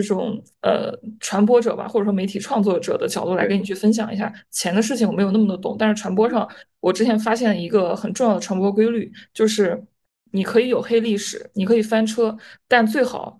[0.00, 5.76] 这种呃传播者吧，或者说媒体创作者的角度来跟你去分享一下钱的事情，我没有那么的懂。
[5.76, 6.48] 但是传播上，
[6.80, 9.84] 我之前发现一个很重要的传播规律，就是
[10.30, 12.36] 你可以有黑历史，你可以翻车，
[12.68, 13.38] 但最好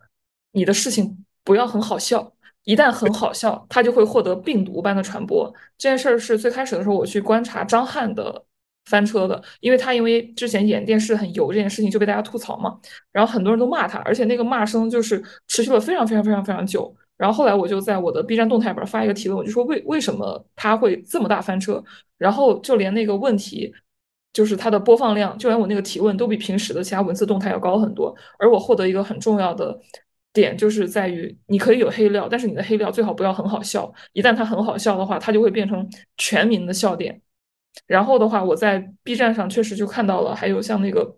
[0.51, 2.33] 你的事情不要很好笑。
[2.65, 5.53] 一旦很好笑，它就会获得病毒般的传播。
[5.79, 8.45] 这件事儿是最开始的时候，我去观察张翰的。
[8.87, 12.79] 翻车的，因为他因为之前演电视很油这件事情就被大家吐槽嘛，
[13.13, 16.95] 然后很多人都骂他，而且那个骂声就是持续了非常非常非常非常久。
[17.17, 21.83] 然后后来我就在我的 B 站动态里边发一个提问，我就说为为什么他会这么大翻车？
[22.19, 23.73] 然后就连那个问题，
[24.33, 28.13] 就是他的播放量，就连我那个提问都比平时的其他文字动态要高很多。
[28.39, 29.79] 而我获得一个很重要的
[30.33, 33.93] 点，就是在于你可以有黑料，但是你的黑料最好不要很好笑。
[34.15, 37.21] 一旦它很好笑的话，它就会变成全民的笑点。
[37.87, 41.17] 然后的话，我在 B 站上确实就看到了，还有像那个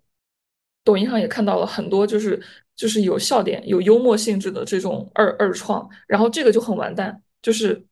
[0.85, 2.41] 抖音上也看到了很多，就是
[2.77, 7.85] 就是有笑点、有幽默性质的这种二二创，然后这个就很完蛋，就是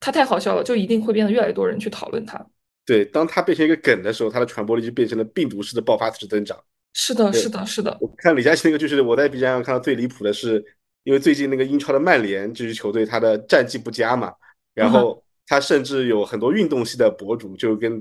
[0.00, 2.46] 它太好笑了，就一定会变得越来越多人去讨论它。
[2.84, 6.62] 对，当它变成一个梗的时候，它的传播力就变成了病毒式的爆发式增长。
[6.92, 7.96] 是的，是的，是的。
[8.00, 10.62] 我看李佳琦那个，就是我在 B 站上看到最离谱的是，
[11.04, 14.34] 因为最近那个英超的曼联这支球队，他的战绩不佳嘛，
[14.74, 15.23] 然后。
[15.46, 18.00] 他甚至有很多运动系的博主就跟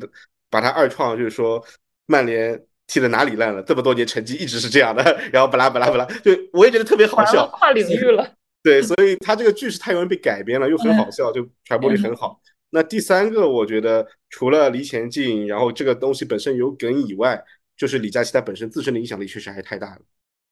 [0.49, 1.63] 把他二创，就是说
[2.05, 8.33] 曼联踢的哪里烂了，这么多年成绩一直是这样的，然后巴拉巴拉巴拉，就我也觉得特别好笑，跨领域了。
[8.61, 12.39] 对，所以他这个剧是太容易被改编了，又很好笑，就传播力很好。
[12.69, 17.43] 那第三个，我觉得除了离前进，然后这个东西本身有梗以外，
[17.75, 20.01] 就是李佳琦他本身自身的影响力确实还是太大了，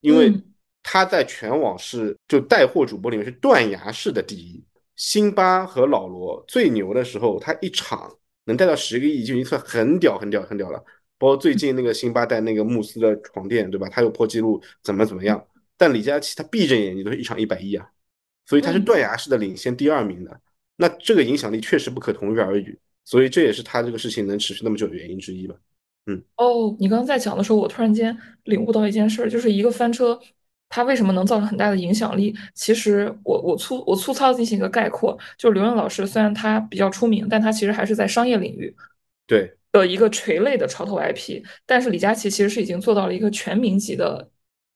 [0.01, 0.34] 因为
[0.84, 4.62] 他在全网是就带货主播里面是断崖式的第一。
[5.02, 10.78] 辛巴和老罗最牛的时候，他一场能带到十个亿，就已经算很屌、很屌、很屌了。
[11.18, 13.90] 包括最近那个辛巴带那个慕斯的床垫，对吧？
[13.90, 15.44] 他又破纪录，怎么怎么样？
[15.76, 17.90] 但李佳琦他闭着眼睛都是一场一百亿啊，
[18.46, 20.40] 所以他是断崖式的领先第二名的。
[20.76, 25.56] 那这个影响力确实不可同日而语，所以这也是他这个事情能持续那么久的原因之一吧。
[26.06, 30.20] 嗯，哦，你刚刚在讲的时候，我突然间领悟到一件事，就是一个翻车。
[30.74, 32.34] 它为什么能造成很大的影响力？
[32.56, 38.74] 其实我我粗我粗糙进行一个概括，就是刘润老师虽然他比较出名，但他其实还是在商业领域，
[39.28, 41.44] 对的一个垂类的潮头 IP。
[41.66, 44.30] 但是李佳琦其实是已经做到了一个全民级的，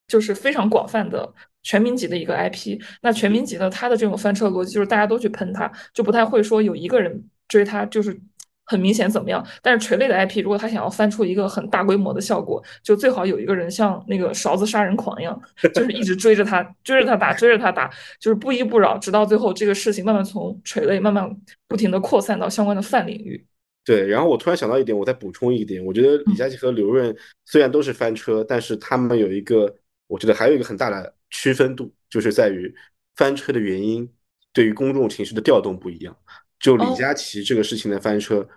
[0.09, 2.77] 就是非常广泛的全民级的一个 IP。
[3.01, 8.19] 那全民级的他的这种翻车逻辑，就是大家都去喷他，就不太会说有一个人追他，就是。
[8.65, 9.45] 很明显怎么样？
[9.61, 15.39] 但是垂类的 IP，如果他想要翻出一个很大规模的效果，就最好有一个人像那个勺子杀人狂一样，
[15.73, 17.87] 就是一直追着他，追着他打，追着他打，
[18.19, 21.29] 就是不依不饶，直到最后这个事情慢慢从垂类慢慢
[21.67, 23.45] 不停的扩散到相关的泛领域。
[23.83, 29.71] 对，然后我突然想到一点，我再补充一点，我觉得李佳琦和刘润虽然都是翻车，但是他们有一个，
[30.07, 32.73] 我觉得还有一个很大的区分度，就是在于
[33.15, 34.11] 翻车的原因
[34.51, 36.17] 对于公众情绪的调动不一样。
[36.59, 38.47] 就李佳琦这个事情的翻车，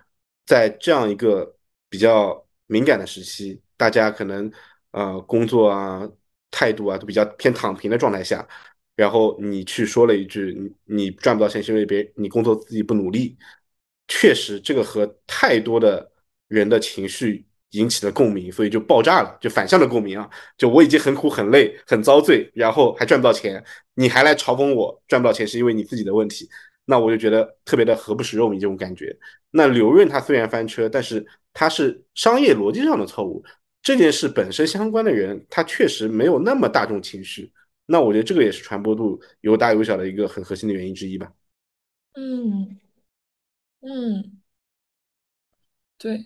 [0.45, 1.55] 在这样一个
[1.89, 4.51] 比较敏感的时期，大家可能
[4.91, 6.07] 呃工作啊
[6.51, 8.47] 态度啊都比较偏躺平的状态下，
[8.95, 13.37] 然后你去说了一句你你赚不到钱是因为别你工作自己不努力，
[14.07, 16.11] 确实这个和太多的
[16.47, 20.27] 人的情绪引起了共鸣，所以就爆炸了，就反向的共鸣啊！
[20.57, 26.49] 就我已经很苦很累很遭罪，然后还赚不到钱，你还来嘲讽我赚不到钱是因为你自己的问题，
[26.89, 29.15] 那我就觉得特别的何不食肉糜这种感觉。
[29.51, 31.23] 那刘润他虽然翻车，但是
[31.53, 33.43] 他是商业逻辑上的错误，
[33.83, 37.53] 这件事本身相关的人他确实没有那么大众情绪，
[37.85, 41.31] 那我觉得这个也是传播度有大有小的一个很核心的原因之一吧。
[42.15, 42.79] 嗯
[43.81, 44.41] 嗯，
[45.99, 46.25] 对。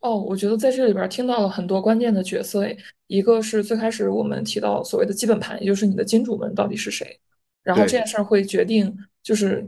[0.00, 2.66] 哦，我觉得在这里边听到了很多关键的角色，
[3.06, 7.20] 一个是最开始我们提到所谓的基本盘，也就是你的金主们到底是谁，
[7.62, 9.64] 然后这件事儿会决定，就是，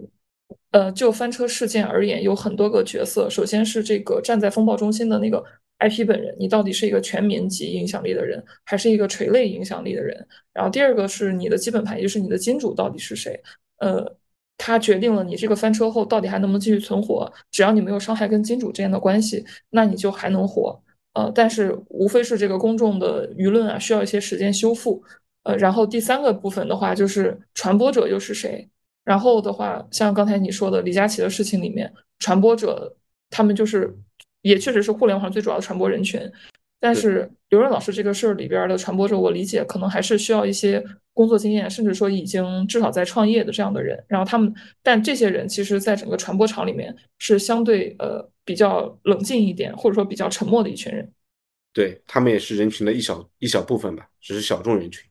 [0.70, 5.44] 呃，就翻车事件而言，有很多个角色，首先是这个站在风暴中心的那个
[5.78, 10.26] IP 本人，你到底是一个全民级影响力的人，还是一个垂类影响力的人？
[10.52, 13.40] 然后第二个是你的基本盘，也就是你的金主到底是谁？
[13.78, 14.16] 呃。
[14.56, 17.30] 它决定了你这个翻车后到底还能不能继续存活。
[17.50, 20.80] 只要你没有伤害跟金主之间的关系，那你就还能活。
[21.14, 25.02] 呃，但是无非是这个公众的舆论啊，需要一些时间修复。
[25.42, 28.66] 呃，然后第三个部分的话，就是传播者又是谁？
[29.04, 32.96] 然后的话，像刚才你说的李佳琦的事情里面，传播者
[33.30, 33.94] 他们就是
[34.42, 36.20] 也确实是互联网最主要的传播人群。
[36.80, 44.02] 但是刘润老师这个事儿里边的传播者，我理解可能还是需要一些工作经验，甚至说已经至少在创业的这样的人。
[44.06, 51.10] 然后他们，但这些人其实在整个传播场里面是相对呃比较冷静一点，或者说比较沉默的一群人。
[51.72, 55.02] 对他们也是人群的一小一小部分吧，只是小众人群。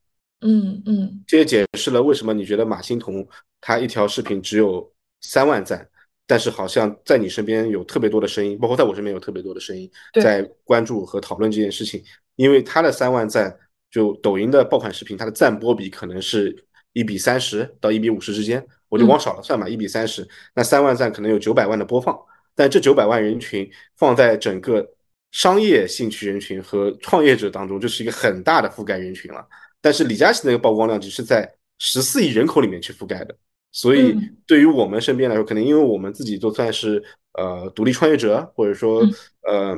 [0.43, 3.27] 嗯嗯，这也解释了为什么你觉得马欣彤
[3.61, 5.89] 他一条视频只有三万赞。
[6.25, 12.01] 但是好像在你身边有特别多的声音，包括在我身边有特别多的声音，在关注和讨论这件事情。
[12.37, 13.53] 因为他的三万赞，
[13.91, 20.25] 就抖音的爆款视频，它的赞播比可能是一比三十到一比五十之间，我就往少了算吧，一比三十，
[20.55, 22.17] 那三万赞可能有九百万的播放。
[22.55, 24.87] 但这九百万人群放在整个
[25.31, 29.45] 商业兴趣人群和创业者当中，就是一个很大的覆盖人群了。
[29.83, 33.35] 但是李佳琦那个曝光量只是在十四亿人口里面去覆盖的。
[33.75, 34.15] 所以，
[34.45, 39.01] 对于我们身边来说，可能因为我们自己都算是呃独立创业者，或者说
[39.47, 39.75] 呃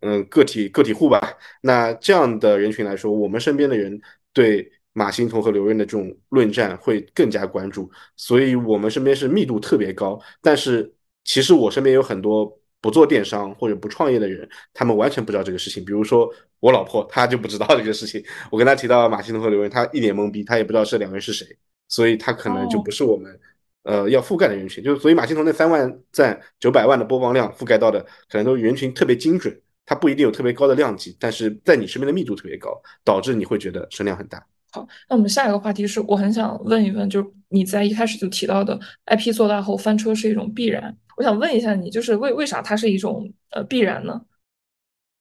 [0.00, 1.20] 嗯个体个体户吧。
[1.60, 4.00] 那这样的人群来说，我们身边的人
[4.32, 10.18] 对马欣彤和刘润的这种论战会更加关注，所以我们身边是密度特别高。
[10.40, 10.90] 但是，
[11.22, 12.50] 其实我身边有很多
[12.84, 15.82] 不做电商或者不创业的人，他们完全不知道这个事情。
[15.82, 18.22] 比如说我老婆，她就不知道这个事情。
[18.50, 21.46] 我跟她提到马新彤和刘润，她一脸懵逼，她也不知道这两个人是谁。
[21.88, 23.40] 所以她可能就不是我们，
[23.84, 24.84] 呃，要覆盖的人群。
[24.84, 34.44] 就是所以马新彤那三万赞九百万的播放量覆盖到的，可能都人群特别精准，它不一定有特别高的量级，但是在你身边的密度特别高，导致你会觉得声量很大。
[34.72, 44.20] 好，那我们下一个话题是我很想问一问，就是你在一开始就提到的 IP 做大后翻车是一种必然，我想问一下你，就是为为啥它是一种呃必然呢？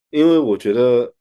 [0.09, 1.13] 因为我觉得，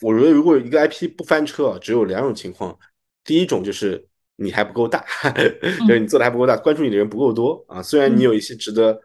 [0.00, 2.78] 我觉得如果一个 IP 不翻车啊，只有两种情况，
[3.24, 4.08] 第一种就是。
[4.36, 5.06] 你还不够大，
[5.86, 7.80] 就是你做的还不够大，关注你的人不够多啊。
[7.80, 9.00] 虽然你有一些值得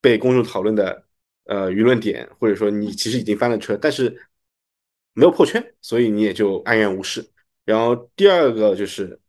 [0.00, 1.04] 被公众讨论的
[1.44, 4.08] 呃舆论点，或者说你其实已经翻了车，但是
[5.12, 7.22] 没有破圈，所以你也就安然无事。
[7.66, 9.20] 然后第二个就是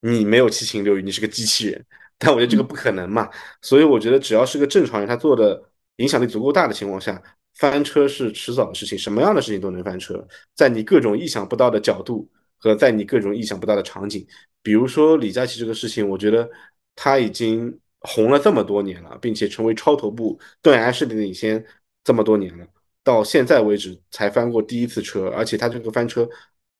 [0.00, 1.86] 你没有七情六欲，你是个机器人。
[2.24, 3.28] 但我觉得这个不可能嘛，
[3.60, 5.60] 所以我觉得只要是个正常人，他做的
[5.96, 7.20] 影响力足够大的情况下，
[7.56, 8.96] 翻车是迟早的事情。
[8.96, 14.24] 什么样的事情都能翻车，在你各种意想不到的角度和在你各种意想不到的场景。
[14.62, 16.48] 比如说李佳琦这个事情，我觉得
[16.94, 21.64] 他已经红了这么多年了，并且成为超头部断崖式的领先
[22.04, 22.64] 这么多年了，
[23.02, 26.28] 到现在为止才翻过第一次车，而且他这个翻车，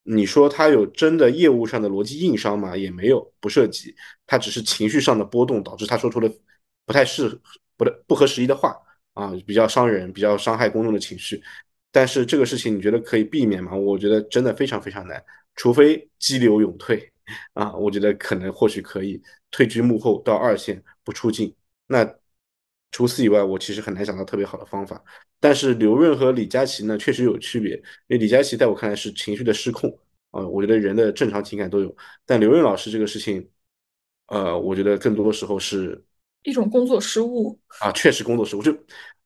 [0.03, 2.75] 你说他有真的业务上的逻辑硬伤吗？
[2.75, 3.95] 也没有，不涉及，
[4.27, 6.29] 他只是情绪上的波动导致他说出了
[6.85, 7.39] 不太适
[7.77, 8.75] 不的不合时宜的话
[9.13, 11.41] 啊，比较伤人，比较伤害公众的情绪。
[11.91, 13.75] 但是这个事情你觉得可以避免吗？
[13.75, 15.23] 我觉得真的非常非常难，
[15.55, 17.09] 除非激流勇退。
[17.53, 21.55] 啊，我觉得可能或许可以退居幕后到二线不出镜。
[21.87, 22.03] 那
[22.93, 25.03] 除此以外，我其实很难想到特别好的方法。
[25.39, 27.75] 但是刘润和李佳琦呢，确实有区别。
[27.75, 29.89] 因为李佳琦在我看来是情绪的失控
[30.31, 31.93] 啊，我觉得人的正常情感都有。
[32.25, 33.49] 但刘润老师这个事情，
[34.27, 36.01] 呃，我觉得更多的时候是
[36.43, 38.61] 一种工作失误啊，确实工作失误。
[38.61, 38.73] 就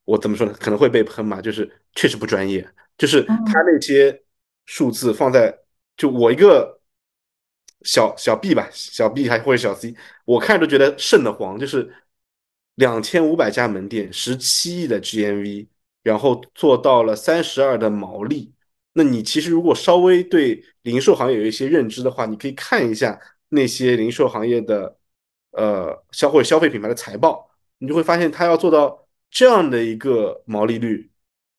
[0.06, 0.54] 我怎么说呢？
[0.60, 2.68] 可能会被喷嘛，就是确实不专业。
[2.98, 4.24] 就是他那些
[4.66, 5.56] 数字放在
[5.96, 6.76] 就我一个。
[7.84, 9.96] 小小 B 吧，小 B 还或者小 C，
[10.26, 11.58] 我看着都觉得瘆得慌。
[11.60, 11.90] 就是
[12.78, 15.68] 两千五百家门店，十七亿的 GMV，
[16.04, 18.54] 然后做到了三十二的毛利，
[18.94, 23.20] 那你其实如果稍微对零售行业有一些认知的话，你可以看一下
[23.50, 24.96] 那些零售行业的
[25.52, 27.50] 呃消或者消费品牌的财报，
[27.80, 31.10] 你就会发现它要做到这样的一个毛利率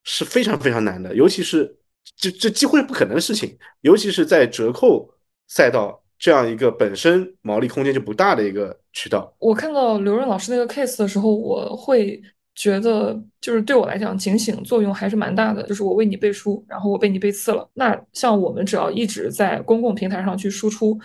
[0.04, 1.78] 是非常非常难的，尤其是
[2.16, 5.12] 这这几乎是不可能的事情，尤其是在折扣
[5.48, 9.34] 赛道这样一个本身毛利空间就不大的一个渠道。
[9.38, 12.20] 我看到刘润老师那个 case 的时候，我会。
[12.60, 15.62] 觉得就是对我来讲，警醒作用还是蛮大的。
[15.62, 17.70] 就是我为你背书，然后我被你背刺了。
[17.74, 20.98] 那像我们只要一直在公共平台上去输出，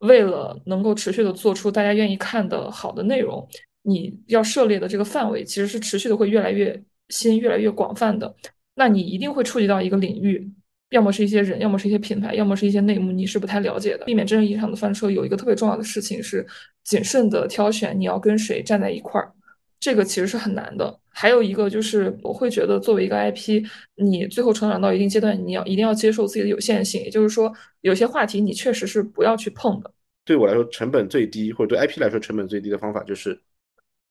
[0.00, 3.46] 为了能够持续的做出大家愿意看的好的内容，
[3.82, 8.34] 你要涉猎的这个范围其实是持续的会越来越新、越来越广泛的。
[8.74, 10.50] 那你一定会触及到一个领域，
[10.90, 14.04] 要么是一些人，要么是一些品牌，要么是一些内幕，你是不太了解的。
[14.04, 16.46] 避免真正意义上的翻车，有一个特别重要的事情是
[16.84, 19.32] 谨慎的挑选你要跟谁站在一块儿。
[19.78, 21.00] 这个其实是很难的。
[21.08, 23.64] 还有一个就是，我会觉得作为一个 IP，
[23.96, 27.02] 你最后成长到一定阶段，你要一定要接受自己的有限性。
[27.02, 29.92] 也就是说，有些话题你确实是不要去碰的。
[30.24, 33.40] 对我来说，成本最低，或者对 IP 来说成本最低的方法就是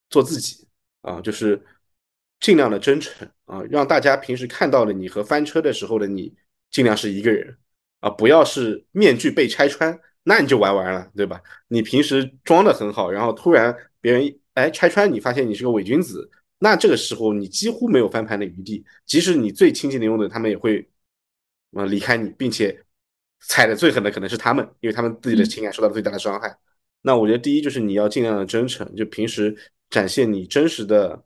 [0.09, 0.67] 做自己
[1.01, 1.61] 啊，就是
[2.39, 6.33] 尽量的真诚啊，让大家平时看到了你和翻车的时候的你，
[6.71, 7.57] 尽量是一个人
[7.99, 11.41] 啊，不要是面具被拆穿，那你就玩完了，对吧？
[11.67, 14.39] 你平时装的很好，然后突然别人。
[14.55, 18.83] 哎，拆穿你发现你是个伪君子，那这个时候你几乎没有翻盘的余地。
[19.05, 20.85] 即使你最亲近的拥趸，他们也会
[21.71, 22.83] 啊离开你，并且
[23.39, 26.53] 踩的最狠的可能是他们，因为他们自己的情感受到了最大的伤害。
[27.03, 29.55] 那我觉得第一就是你要尽量的真诚，就平时
[29.89, 31.23] 展现你真实的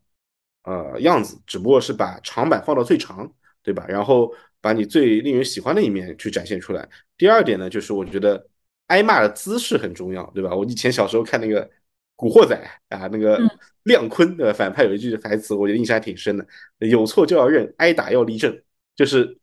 [0.66, 3.34] 呃样子，只不过是把长板放到最长，
[3.64, 3.84] 对吧？
[3.88, 4.32] 然后
[4.64, 6.88] 把你最令人喜欢的一面去展现出来。
[7.18, 8.48] 第二点呢，就是我觉得
[8.88, 10.56] 挨骂的姿势很重要，对吧？
[10.56, 11.70] 我以前小时候看那个。
[12.16, 12.56] 古惑仔
[12.90, 13.42] 啊，那个
[13.84, 16.48] 亮坤的反派有一句台词，我觉得印象还挺深的：
[16.78, 18.56] 有错就要认，挨打要立正。
[18.96, 19.36] 就是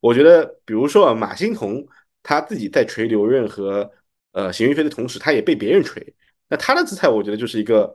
[0.00, 1.84] 我觉得，比如说啊，马欣桐
[2.22, 3.90] 他自己在锤刘润和
[4.32, 6.14] 呃邢云飞的同时，他也被别人锤。
[6.48, 7.92] 那他的姿态，我觉得就是一个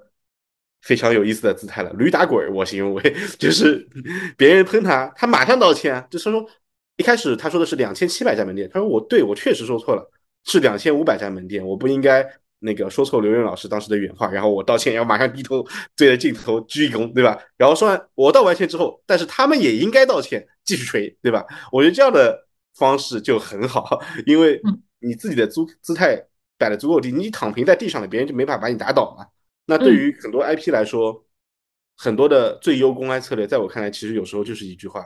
[0.81, 1.93] 非常有意思的姿态了。
[1.93, 3.87] 驴打滚，我形容为 就是
[4.35, 6.05] 别人喷他，他马上道歉。
[6.09, 6.49] 就是说，
[6.97, 10.11] 一开始他说的是两千七百家门店，他说我对我确实说错了，
[10.45, 12.25] 是两千五百家门店，我不应该。
[12.59, 15.63] 那个说错刘润老师当时的原话，然后我道歉，然后马上低头
[15.95, 17.37] 对着镜头鞠一躬，对吧？
[17.57, 21.45] 然后说完我道完歉之后，但是他们也应该道歉，继续吹，对吧？
[21.71, 24.59] 我觉得这样的方式就很好，因为
[24.99, 26.19] 你自己的姿姿态
[26.57, 29.27] 摆的足够低，你躺平在地上了，别人就没法把你打倒嘛。
[29.67, 31.23] 那对于很多 IP 来说，
[31.97, 35.05] 很多的最优公关策略，在我看来，其实有时候就是一句话，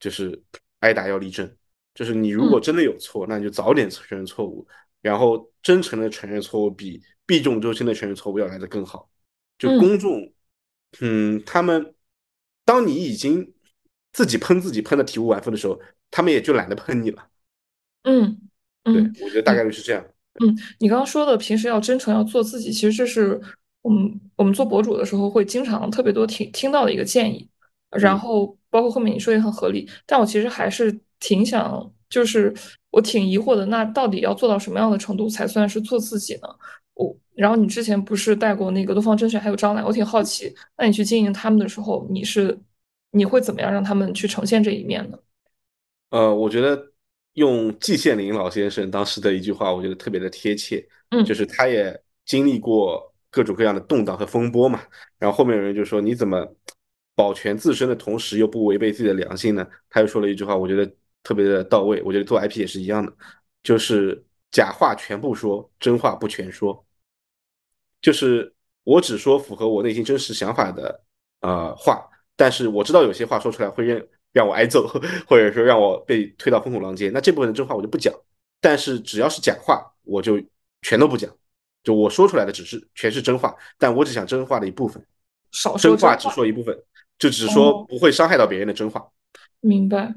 [0.00, 0.42] 就是
[0.80, 1.50] 挨打要立正，
[1.94, 4.66] 就是你如果真的有错，那你就早点承认错误。
[5.02, 9.08] 然后真诚的承认错误，比避重就轻的承认错误要来的更好。
[9.58, 10.30] 就公众，
[11.00, 11.94] 嗯，他们，
[12.66, 13.52] 当你已经
[14.12, 17.28] 自己喷自己喷的体无完肤的时候，他们也就懒得喷你了。
[18.04, 18.40] 嗯，
[18.84, 20.02] 对，我觉得大概率是这样。
[20.42, 23.40] 嗯，你刚刚说的平时要真诚，要做自己，其实这是
[23.82, 27.49] 我们我们做博主的时候会经常特别多听听到的一个建议。
[27.90, 31.92] 然后包括后面你说也很合理，但我其实还是挺想。
[32.10, 32.52] 就是
[32.90, 36.48] 我挺疑惑的，那到底要做到什么样的程度才算是做自己呢？
[36.94, 42.58] 我，然后你之前不是带过那个东方甄选还有张兰，我挺好奇，那你去经营他们的时候，你是
[43.12, 45.16] 你会怎么样让他们去呈现这一面呢？
[46.10, 46.84] 呃，我觉得
[47.34, 54.80] 用季羡林老先生当时的一句话，我觉得特别的贴切，嗯，就是他也经历过各种各样的动荡和风波嘛，
[55.16, 56.44] 然后后面有人就说你怎么
[57.14, 59.66] 保全自身的同时又不违背自己的良心呢？
[59.88, 60.90] 他又说了一句话，我觉得。
[61.22, 63.12] 特别的到位，我觉得做 IP 也是一样的，
[63.62, 66.82] 就是假话全部说，真话不全说。
[68.00, 68.50] 就是
[68.82, 71.04] 我只说符合我内心真实想法的
[71.42, 74.02] 呃话，但是我知道有些话说出来会让
[74.32, 74.88] 让我挨揍，
[75.28, 78.10] 或者说让我被推到风口浪尖，那这部分的真话我就不讲。
[78.58, 80.40] 但是只要是假话，我就
[80.80, 81.30] 全都不讲。
[81.84, 85.06] 就我说出来的只是全是真话，但我只讲真话的一部分，
[85.50, 86.74] 少真话只说一部分，
[87.20, 89.06] 就只说不会伤害到别人的真话。
[89.60, 90.12] 明白。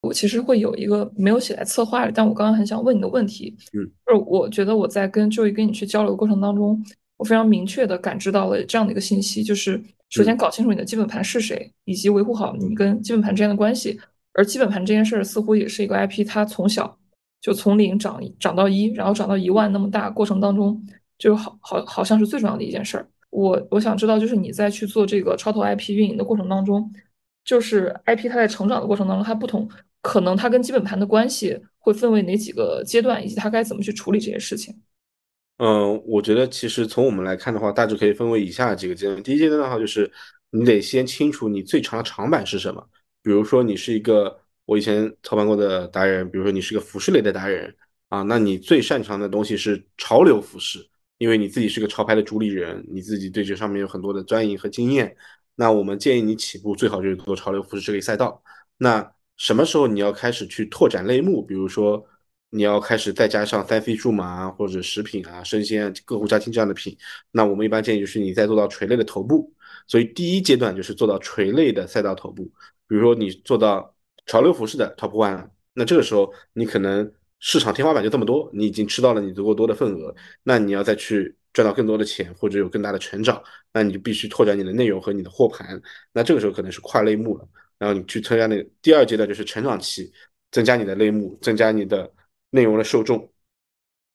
[0.00, 6.84] 我其实会有一个没有写在策划里，但我刚刚很想问你的问题，嗯，就是我觉得我在跟 Joey 跟你去交流的过程当中，
[7.18, 9.80] 我非常明确的感知到了这样的一个信息，就是
[10.10, 14.00] 首先搞清楚你的基本盘是谁，以及维护好你跟基本盘之间的关系。
[14.32, 16.98] 而基本盘这件事儿似乎也是一个 IP，它从小
[17.40, 20.84] 就从零涨涨到一，然后涨到一万那么大过程当中，
[21.16, 23.06] 就好好好像是最重要的一件事儿。
[23.32, 26.92] 我我想知道，就是你在去做这个超投 IP 运营的过程当中，
[27.44, 29.66] 就是 IP 它在成长的过程当中，它不同。
[30.02, 34.76] 可能它跟基本盘的关系会分为哪几个阶段，以及它该怎么去处理这些事情？
[35.58, 39.22] 嗯，我觉得其实从我们来看的话，大致可以分为以下几个阶段。
[39.22, 40.10] 第一阶段的话，就是
[40.50, 42.84] 你得先清楚你最长的长板是什么。
[43.22, 47.72] 比如说，你是一个我以前操盘过的达人，比如说你是个服饰类的达人
[48.08, 50.84] 啊，那你最擅长的东西是潮流服饰，
[51.22, 55.16] 因为你自己是个潮牌的主理人，你自己对这上面有很多的钻研和经验。
[55.54, 58.42] 那我们建议你起步最好就是做潮流服饰这个赛道。
[58.76, 61.40] 那什么时候你要开始去拓展类目？
[61.40, 62.04] 比如说
[62.50, 66.98] 你要开始再加上三 C 数码或者食品啊、生鲜、各户家庭这样的品，
[67.30, 69.54] 那我们一般建议就是你再做到垂类的头部。
[69.86, 72.42] 所以第一阶段就是做到垂类的赛道头部。
[72.88, 73.94] 比如说你做到
[74.26, 77.12] 潮流服饰的 top one，那这个时候你可能
[77.44, 80.14] 市场天花板就这么多，你已经吃到了你足够多的份额，
[80.44, 85.82] 那你要再去赚到更多的钱或者有更大的成长，那你就必须拓展你的内容和你的货盘。
[86.12, 87.48] 那这个时候可能是跨类目了。
[87.78, 90.12] 然后你去参加那个第二阶段就是成长期，
[90.52, 92.08] 增加你的类目，增加你的
[92.50, 93.28] 内容的受众。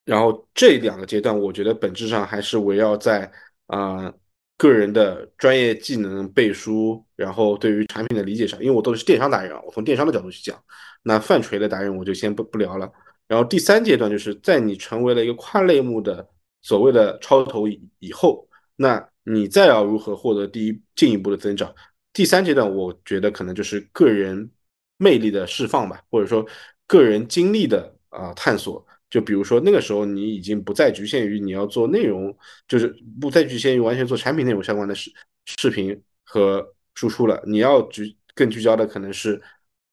[0.06, 3.30] 然后这两个阶段，我觉得本质上还是围绕在
[3.66, 4.10] 啊
[4.58, 8.58] 个人的专业技能背书，然后对于产品的理解上。
[8.62, 10.58] 因为我都是电商达人，我从电商的角度去讲。
[11.04, 12.90] 那泛锤的达人我就先不不聊了。
[13.28, 16.28] 然后第三阶段就是在你成为了一个跨类目的
[16.62, 21.74] 所谓的超头以以后，那你再要如何获得第一进一步的增长？
[22.14, 24.50] 第三阶段，我觉得可能就是个人
[24.98, 26.46] 魅力的释放吧，或者说
[26.88, 28.86] 个人经历的啊探索。
[29.10, 32.36] 就比如说那个时候，你已经不再局限于你要做内容，
[32.68, 35.12] 就是不再局限于完全做产品内容相关的视
[35.46, 36.66] 视频和
[36.96, 37.42] 输出了。
[37.46, 39.42] 你要聚更聚焦的可能是，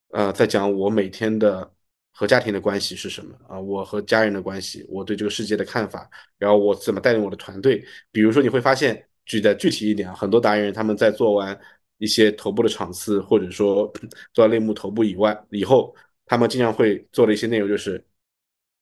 [0.09, 1.71] 呃，在讲我每天的
[2.15, 7.83] 和家庭的关系是什么啊，我和家人的关系，我对这个世界的看法，然后我怎么带领我的团队。
[8.11, 11.59] 比如说你会发现，举的具体一点，很多达人他们在做完。
[11.97, 13.89] 一些头部的场次，或者说
[14.33, 15.95] 做到类目头部以外，以后
[16.25, 18.05] 他们经常会做的一些内容，就是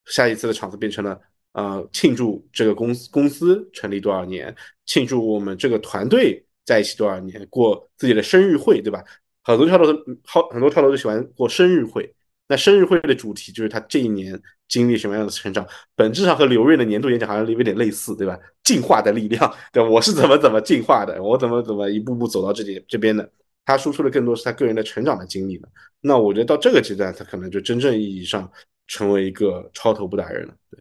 [0.06, 1.22] 下一次的场次变成了
[1.52, 4.54] 呃庆祝这个公司公司成立多少年，
[4.88, 9.04] 庆祝我们这个团队在一起多少年，过自己的生日会，对吧？
[9.44, 9.94] 很多跳楼
[10.26, 12.12] 好很多跳楼都喜欢过生日会。
[12.48, 15.66] 那生日会的主题就是他这一年经历什么样的成长，
[15.96, 18.38] 本质上和刘润的年度演讲好像有点类似，对吧？
[18.64, 23.30] 进化的力量，对我是怎么怎么进化的，我怎么怎么一步步走到这里这边的。
[23.66, 25.70] 他输出的更多是他个人的成长的经历了。
[26.02, 28.52] 那我觉得到这个阶段，他可能就真正意义上
[28.88, 30.54] 成为一个超头部达人了。
[30.70, 30.80] 对，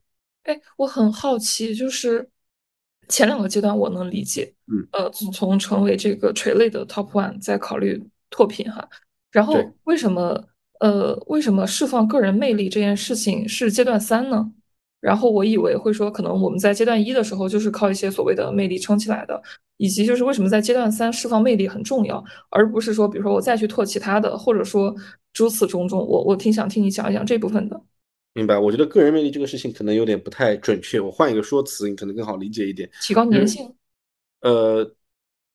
[0.53, 2.29] 哎，我很好奇，就是
[3.09, 8.89] 前两个阶段我能理解，嗯，呃，从成为这个垂类的 top one 再考虑拓品哈，
[9.31, 9.55] 然后
[9.85, 10.45] 为什么？
[10.83, 14.51] 呃，为什么释放个人魅力这件事情是阶段三呢？
[14.99, 19.41] 然后我以为会说，可能我们在阶段一的时候就是靠一些所谓的魅力撑起来的，
[19.76, 24.93] 以及就是为什么在阶段三释放魅力很重要，而不是说，比如说我再去拓其他的，或者说
[25.33, 26.05] 诸此种种。
[26.05, 27.80] 我我挺想听你讲一讲这部分的。
[28.35, 28.59] 明白？
[28.59, 32.91] 我觉得个人魅力这个事情可能有点不太准确，我换一个说辞，你可能更好理解一点。
[33.01, 33.72] 提高粘性。
[34.41, 34.85] 呃，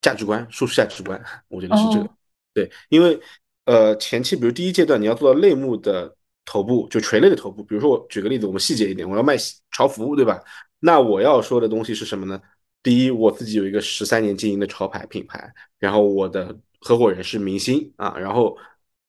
[0.01, 2.09] 价值观，输出价值观，我觉得是这个。
[2.53, 3.19] 对，因为。
[3.67, 6.15] 呃，前期比如第一阶段你要做到类目的
[6.45, 7.61] 头部，就垂类的头部。
[7.61, 9.35] 比如说我举个例子，我们细节一点，我要卖
[9.71, 10.41] 潮服，对吧？
[10.79, 12.39] 那我要说的东西是什么呢？
[12.81, 18.57] 第一，我自己有一个十三年经营的潮牌品牌，然后我的合伙人是明星啊，然后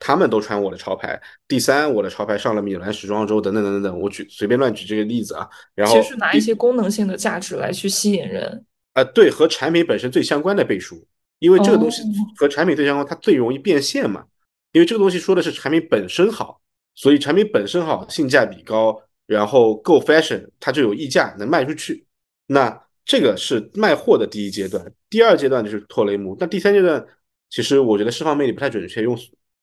[0.00, 1.20] 他们都穿我的潮牌。
[1.46, 4.00] 第三，我的潮牌上了米兰时装周等等等等等。
[4.00, 8.64] 我举随便乱举这个例子啊，然后其实拿一些功能性的价值来去吸引人。
[8.94, 11.06] 啊，对，和产品本身最相关的背书，
[11.38, 12.02] 因为这个东西
[12.34, 14.24] 和产品最相关，它最容易变现嘛。
[14.72, 16.60] 因为这个东西说的是产品本身好，
[16.94, 22.04] 所以产品本身好，性价比高，然后够 fashion，它就有溢价，能卖出去。
[22.46, 26.36] 那这个是卖货的第一阶段，第二阶段就是拓雷姆。
[26.38, 27.04] 那第三阶段，
[27.48, 29.16] 其实我觉得释放魅力不太准确，用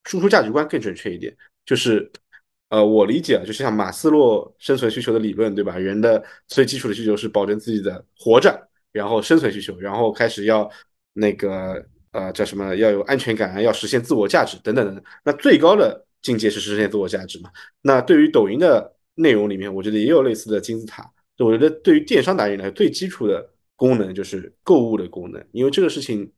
[0.06, 1.36] 输出价值观更准确一点。
[1.66, 2.12] 就是，
[2.70, 5.78] 呃，我理解啊，就像马斯洛生存需求的理论，对吧？
[5.78, 10.68] 人的最基础的需求是保证自己的活着，然后生存需求，然后开始要
[11.14, 11.86] 那个。
[12.16, 12.74] 呃，叫什么？
[12.76, 15.04] 要有安全感，要实现自我价值，等等等等。
[15.26, 17.50] 那最高的境界是实现自我价值嘛？
[17.82, 21.12] 那对于抖音的内容里面，我觉得也有类似的金字塔。
[21.40, 23.46] 我觉得对于电商达人来说，最基础的
[23.76, 26.32] 功能就是购物的功能，因为这个事情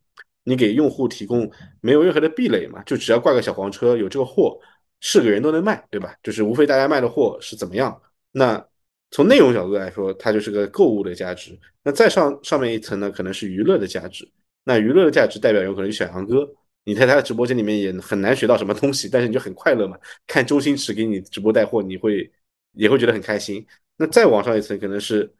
[0.44, 1.50] 你给用户提供
[1.80, 4.60] 没有任何的壁垒嘛，就只要挂个小黄车，有这个货，
[5.00, 6.16] 是个人都能卖，对吧？
[6.24, 8.02] 就是无非大家卖的货是怎么样。
[8.32, 8.66] 那
[9.12, 11.58] 从内容角度来说，它就是个购物的价值。
[11.84, 14.28] 那再上上面一层呢，可能是娱乐的价值。
[14.68, 16.46] 那娱乐的价值代表有可能是小杨哥，
[16.84, 19.98] 你在他的直播间里面也很难学到什么东西，但是你就很快乐嘛。
[20.28, 22.30] 看周星驰给你直播带货，你会
[22.74, 23.66] 也会觉得很开心。
[23.96, 25.34] 那再往上一层可能是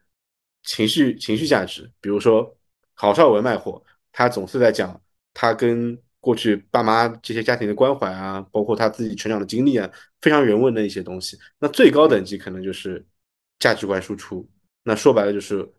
[0.62, 2.56] 情绪情绪价值，比如说
[2.94, 4.98] 郝邵文卖货，他总是在讲
[5.34, 9.90] 他跟过去爸妈这些家庭的关怀啊，包括他自己成长的经历啊，
[10.22, 11.38] 非常人文的一些东西。
[11.58, 13.04] 那最高等级可能就是
[13.58, 14.48] 价值观输出，
[14.84, 15.70] 那说白了就是。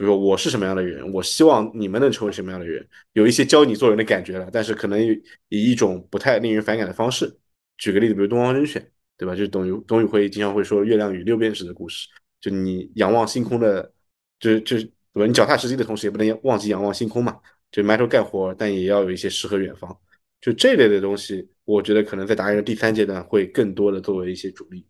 [0.00, 7.30] 比如说我是什么样的人，我希望你们能成为什么样的人，有一些教你做人的感觉了，但是可能以一种不太令人反感的方式，
[7.76, 8.80] 举个例子，比如《东方甄选》，
[9.18, 9.36] 对吧？
[9.36, 12.08] 就是董宇董宇辉经常会说“月亮与六便士”的故事，
[12.40, 13.92] 就你仰望星空的，
[14.38, 15.26] 就是就是对吧？
[15.26, 17.38] 你脚踏实地的同时，也不能忘记仰望星空嘛。
[17.70, 19.94] 就埋头干活，但也要有一些诗和远方。
[20.40, 24.86] 就这类的东西，我觉得可能在达人第三阶段会更多的作为一些主力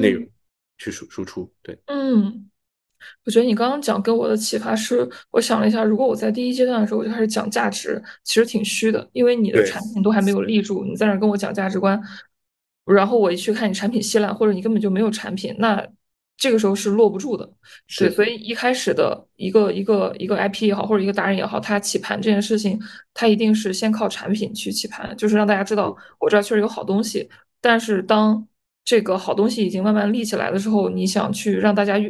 [0.00, 0.24] 内容
[0.78, 1.52] 去输输出。
[1.62, 2.48] 对，嗯。
[3.24, 12.00] 我觉得你刚刚讲给我的启发是，我想了一下，如果我在第一阶段的时候我就开始讲价值，其实挺虚的，因为你的产品都还没有立住，你在那跟我讲价值观，
[12.84, 15.84] 然后我一去看你产品稀烂，或者你根本就没有产品，那
[16.36, 17.50] 这个时候是落不住的。
[17.98, 22.78] 对，所以一开始的一个一个一个 IP 也好，或者一个达人也好，他起盘这件事情，
[23.14, 27.28] 他一定是先靠产品去起盘，就是让大家知道我这儿确实有好东西。
[27.60, 28.46] 但是当
[28.86, 32.00] 这个好东西已经慢慢立起来的时候，你想去让大家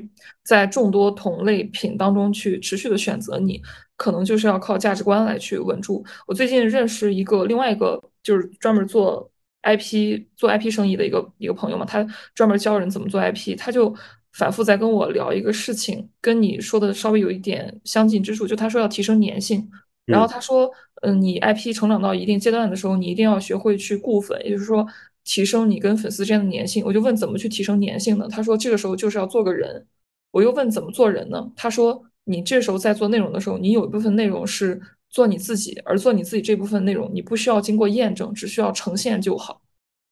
[0.45, 3.63] 在众多同类品当中去持续的选择你，
[3.97, 6.05] 可能就是要靠价值观来去稳住。
[6.27, 9.31] 我最近认识一个另外一个就是专门做
[9.63, 13.95] IP 做 IP 生意的一个一个朋友嘛，他专门教人怎么做 IP，他就
[14.35, 19.67] 反复在跟我聊一个事情，跟你说的稍微有一点相近之处，就他说要提升粘性，
[20.05, 20.71] 然后他说，
[21.01, 24.87] 嗯，你 IP 成长到一定阶段的时候，你一定要学会去固粉，也就是说。
[25.27, 28.27] 提升你跟粉丝之间的粘性，我就问怎么去提升粘性呢？
[28.31, 29.87] 他说这个时候就是要做个人。
[30.31, 31.51] 我又问怎么做人呢？
[31.57, 39.61] 他说你这时候在做内容的时候，你有一部分内容是做你自己，而做你自己这部分内容，你不需要经过验证，只需要呈现就好。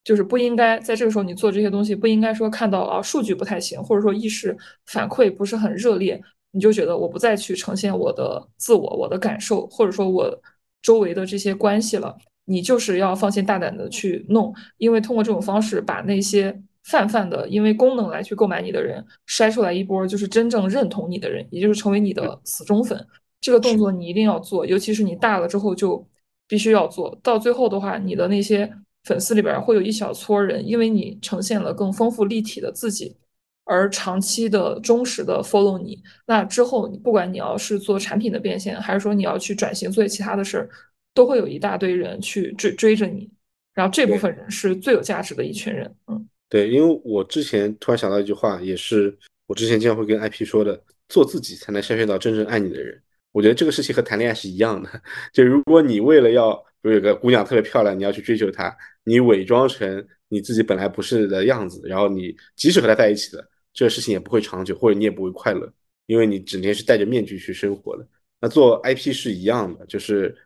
[0.03, 4.57] 就是不应该在这个时候你做这些东西，不应该说看到啊数据不太行，或者说意识
[4.87, 10.43] 反馈不是很热烈，你就觉得我不再去呈现我的自我、我的感受，或者说我
[10.83, 12.17] 周围的这些关系了。
[12.47, 23.07] 你就是要放心大胆的去弄，因为通过这种方式把那些泛泛的因为功能来去购买你的人筛出来一波，就是真正认同你的人，也就是成为你的死忠粉。
[23.41, 26.07] 这个动作你一定要做，尤其是你大了之后就
[26.47, 28.71] 必须要做到最后的话，你的那些
[29.05, 33.17] 粉丝里边会有一小撮人，因为你呈现了更丰富立体的自己，
[33.65, 36.03] 而长期的忠实的 follow 你。
[36.27, 40.69] 那之后你不管你要是做产品的变现，还是说你要去转型做其他的事儿。
[41.15, 43.31] 都会有一大堆人去追追着你，
[43.73, 45.91] 然后这部分人是最有价值的一群人。
[46.09, 53.01] 嗯，对，因为我之前突然想到一句话，也是我之前经常会跟 IP 说的：做自己才能筛选到真正爱你的人。
[53.31, 54.91] 我觉得这个事情和谈恋爱是一样的，
[55.33, 56.53] 就如果你为了要，
[56.83, 65.73] 比如有个姑娘特别漂亮，你要去追求她，你伪装成你自己本来不是的样子，然后你即使和她在一起了，这个事情也不会长久，或者你也不会快乐，
[66.07, 68.07] 因为你整天是戴着面具去生活的。
[68.41, 70.37] 那做 IP 是一样的，就是。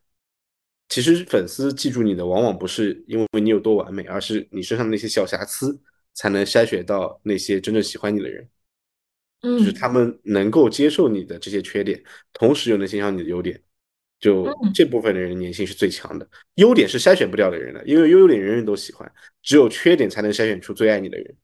[0.88, 5.78] 其实粉丝记住你的，往往不是因为你有多完美，而是你身上的那些小瑕疵，
[6.14, 8.48] 才能筛选到那些真正喜欢你的人。
[9.42, 13.62] 嗯，就是他们能够接受你的这些缺点，同时又能欣赏你的优点，
[14.18, 16.28] 就这部分的人粘性是最强的。
[16.54, 19.12] 优点是筛选不掉的人的，因为优点人人都喜欢，
[19.42, 21.36] 只有缺点才能筛选出最爱你的人。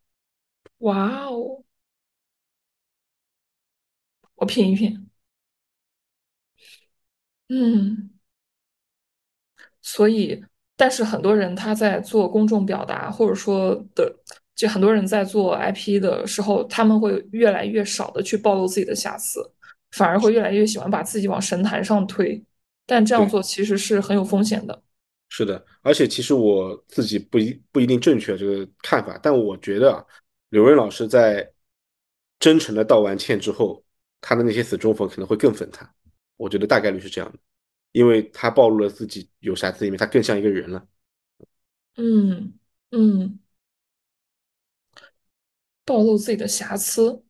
[0.79, 1.63] 哇哦，
[4.37, 5.07] 我品一品。
[7.49, 8.14] 嗯。
[9.87, 10.43] 所以，
[10.77, 14.11] 但是很多人他在做公众表达，或者说的，
[14.57, 19.41] 就很多人在做 IP 的时候，他们会越来越少的去暴露自己的瑕疵，
[19.93, 22.43] 反而会越来越喜欢把自己往神坛上推。
[22.87, 24.83] 但这样做其实是很有风险的。
[25.29, 30.05] 是的，而且其实我自己不一不一定正确这个看法，但我觉得啊，
[30.49, 31.51] 刘润老师在
[32.39, 33.85] 真诚的道完歉之后，
[34.21, 35.89] 他的那些死忠粉可能会更粉他。
[36.37, 37.39] 我觉得大概率是这样的。
[37.95, 40.85] 因为他暴露了自己有瑕疵一面，他更像一个人了。
[41.97, 42.53] 嗯
[42.91, 43.39] 嗯，
[45.85, 47.23] 暴露自己的瑕疵，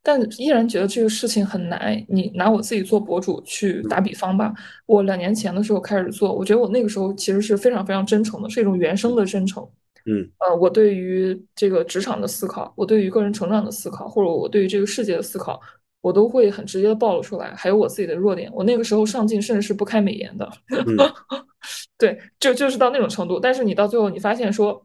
[0.00, 2.06] 但依然觉得这个事情很难。
[2.08, 4.54] 你拿我自己做博主去打比方吧，
[4.86, 9.68] 我两年前的时候开始做，我觉得我那个时候其实是非常非常真诚的，是一种原生的真诚。
[10.06, 15.60] 嗯，呃，我对于这个职场的思考，我对于个人成长的思考，或者我对于这个世界的思考。
[16.02, 18.50] 我都会很直接的暴露出来，还有我自己的弱点。
[18.52, 20.46] 我那个时候上镜甚至是不开美颜的，
[21.96, 23.40] 对，就就是到那种程度。
[23.40, 24.84] 但是你到最后，你发现说，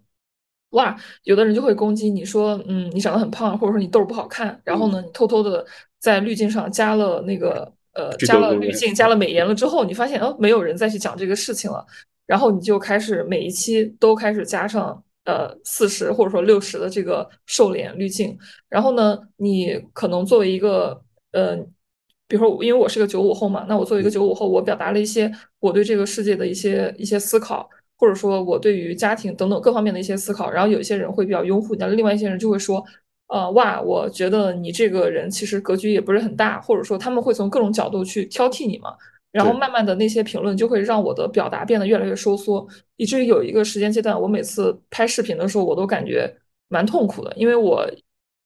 [0.70, 4.62] 哇，有的人就会攻击你说，嗯，你长得很胖，或者说你痘不好看。
[4.64, 5.66] 然后呢，你偷偷的
[6.00, 11.86] 在滤镜上加了那个呃，加了滤镜，加了美颜了之后，你发现哦，没有人再去讲这个事情了。
[12.26, 15.04] 然后你就开始每一期都开始加上。
[15.28, 18.38] 呃，四十或者说六十的这个瘦脸滤镜，
[18.70, 20.98] 然后呢，你可能作为一个
[21.32, 21.56] 呃，
[22.28, 32.84] 比如说，因为我是个九五后嘛，那我作为一个九五后，我表达了一些我对这个世界的一些一些思考，或者说我对于家庭等等各方面的一些思考，然后有一些人会比较拥护你，另外一些人就会说，
[33.28, 38.96] 呃，哇，我觉得你这个人其实格局也不是很大，或者说他们会从各种角度去挑剔你嘛。
[39.30, 42.66] 然后慢慢的那些评论就会让我的表达变得越来越收缩，
[42.96, 46.34] 以至于有一个时间阶段，我每次拍视频的时候，我都感觉
[46.70, 47.86] 蛮痛苦的，因为我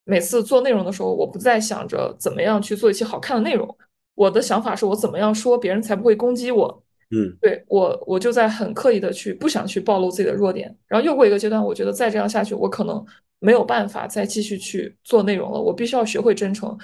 [0.03, 3.77] 每次做内容的时候，我不再想着怎么样去做一期好看的内容，
[4.15, 6.83] 我的想法是我怎么样说别人才不会攻击我。
[7.13, 13.05] 嗯，对我，我就在很刻意的去不想去暴露自己的弱点，然后又过一个阶段，我觉得再这样下去，我可能
[13.39, 16.77] 没有办法再继续去做内容了，我必须要学会真诚。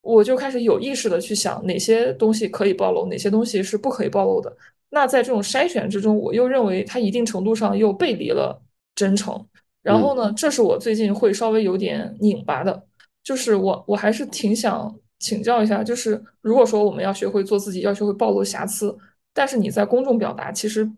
[0.00, 4.56] 我就开始有意识的去想哪些东西可以暴露，哪些东西是不可以暴露的。
[4.88, 8.62] 那在这种筛选之中，我又认为它一定程度上又背离了
[8.94, 9.46] 真诚。
[9.86, 12.82] 然后呢，这是我最近会稍微有点拧巴的，
[13.22, 18.96] 就是我我还是挺想请教一下，就是如果说我们要学会做自己，要学会暴露瑕疵，
[19.32, 20.90] 但是你在公众表达其实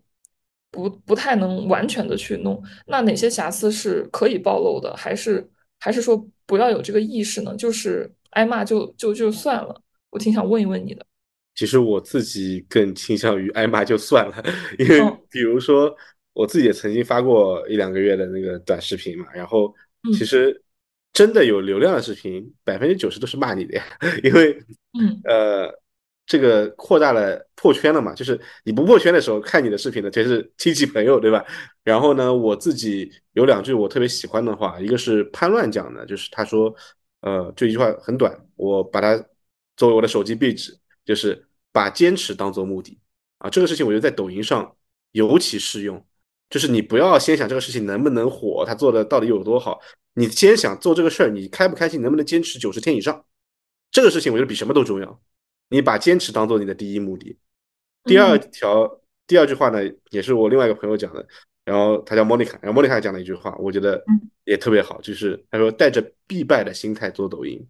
[0.71, 7.55] 不不太能完全的去弄，那哪些瑕疵是可以暴露的，还是还是说不要有这个意识呢？
[7.55, 8.11] 就是。
[8.33, 9.81] 挨骂就就就算了，
[10.11, 11.03] 我挺想问一问你的。
[11.55, 14.35] 其实我自己更倾向于挨骂就算了，
[14.77, 15.91] 因为比如说
[16.39, 19.75] 我自己也曾经发过一两个月的那个短视频嘛，然后
[20.17, 20.63] 其实
[21.11, 23.83] 真的有流量的视频，百分之九十都是骂你的呀，
[24.23, 24.53] 因为
[24.97, 25.69] 嗯呃
[26.25, 31.43] 这个扩大了破圈了嘛，就是你不破圈的时候看你的视频的全是亲戚朋友，对吧？
[31.83, 36.73] 然后呢，我自己有两句我特别喜欢的话，一个是潘乱讲的，就是他说。
[37.21, 39.21] 呃，这一句话很短，我把它
[39.75, 40.73] 作为我的手机壁纸，
[41.03, 42.97] 就是把坚持当做目的
[43.39, 43.49] 啊。
[43.49, 44.73] 这个事情我觉得在抖音上
[45.11, 46.01] 尤其适用，
[46.49, 49.79] 就是你不要先想这个事情能不能火，他做的到底有多好，
[50.13, 53.23] 你先想做这个事儿，你开不开心，能不能坚持九十天以上，
[53.91, 55.21] 这个事情我觉得比什么都重要。
[55.69, 57.37] 你把坚持当做你的第一目的。
[58.05, 59.79] 第二条，第二句话呢，
[60.09, 61.25] 也是我另外一个朋友讲的。
[61.65, 64.03] 然后他叫莫妮卡，然后莫妮卡讲了一句话，我觉得
[64.45, 67.63] 也特别好，就是他说带着必败的心态做抖音，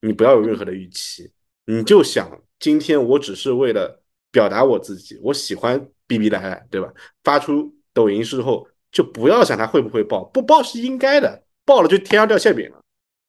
[0.00, 1.30] 你不要有任何的预期，
[1.66, 4.02] 你就想今天我只是为了
[4.32, 6.92] 表达我自己，我喜欢逼逼赖赖，对吧？
[7.22, 12.78] 发出抖音之后就不要想它会不会爆，不爆是应该的，爆了就天上掉馅饼了。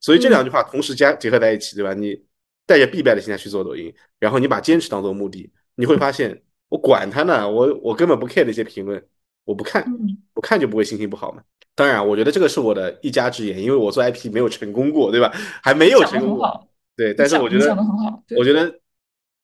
[0.01, 1.93] 所以这两句话同时加结合在一起，对吧？
[1.93, 2.21] 你
[2.65, 9.01] 带着必败的心态去做抖音，然后你把坚持当做目的，你会发现我管他呢，我我根本不 care 那些评论。
[9.45, 9.81] 我不看，
[10.33, 11.41] 不看就不会心情不好嘛。
[11.73, 15.31] 当然，我觉得这个是我的一家之言，因为我做 IP 没有成功过，对吧？
[15.63, 16.67] 还没有成功过。
[16.97, 17.73] 对，但是我觉得，
[18.35, 18.69] 我觉得，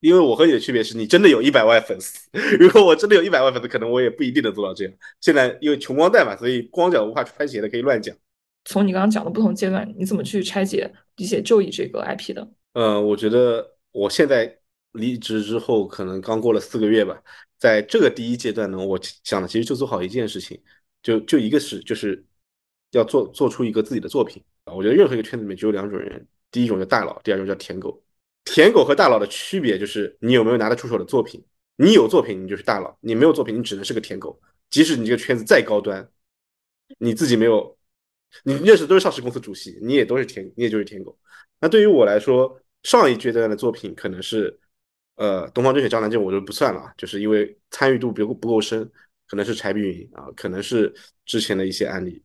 [0.04, 2.30] 因为我和你的区别是你真的有一百万粉丝，
[2.60, 4.94] 如果我真的有一百万粉丝，可能我也不一定能做到这样。
[5.22, 8.14] 现在因为穷光蛋嘛，所以光脚无法穿鞋的可以乱讲。
[8.66, 12.46] 从你刚刚讲的不同阶段，你怎么去拆解理解就以这个 IP 的？
[12.74, 14.60] 嗯，我觉得我现在
[14.92, 17.24] 离职之后，可能刚过了四个月吧。
[17.58, 20.62] 在这个第一阶段呢，我想的其实就做好一件事情，
[21.02, 22.22] 就就一个是就是
[22.92, 24.74] 要做做出一个自己的作品啊。
[24.74, 28.03] 我觉得任何一个圈子里面只有两种人，第一种叫大佬，第二种叫舔狗。
[28.44, 31.44] 舔狗和大佬的区别就是你有没有拿得出手的作品。
[31.76, 34.40] 你有作品，你就是大佬；你没有作品，你只能是个舔狗。
[34.70, 36.08] 即使你这个圈子再高端，
[37.00, 37.78] 你自己没有，
[38.44, 41.18] 你认识都是上市公司主席，你也都是舔，你也就是舔狗。
[41.60, 44.60] 那对于我来说，上一阶段的作品可能是。
[45.16, 48.84] 呃，东方甄选、江南这我就不算了，就是因为参与度不够不够深，
[49.28, 50.92] 可能是柴碧云啊，可能是
[51.24, 52.20] 之前的一些案例。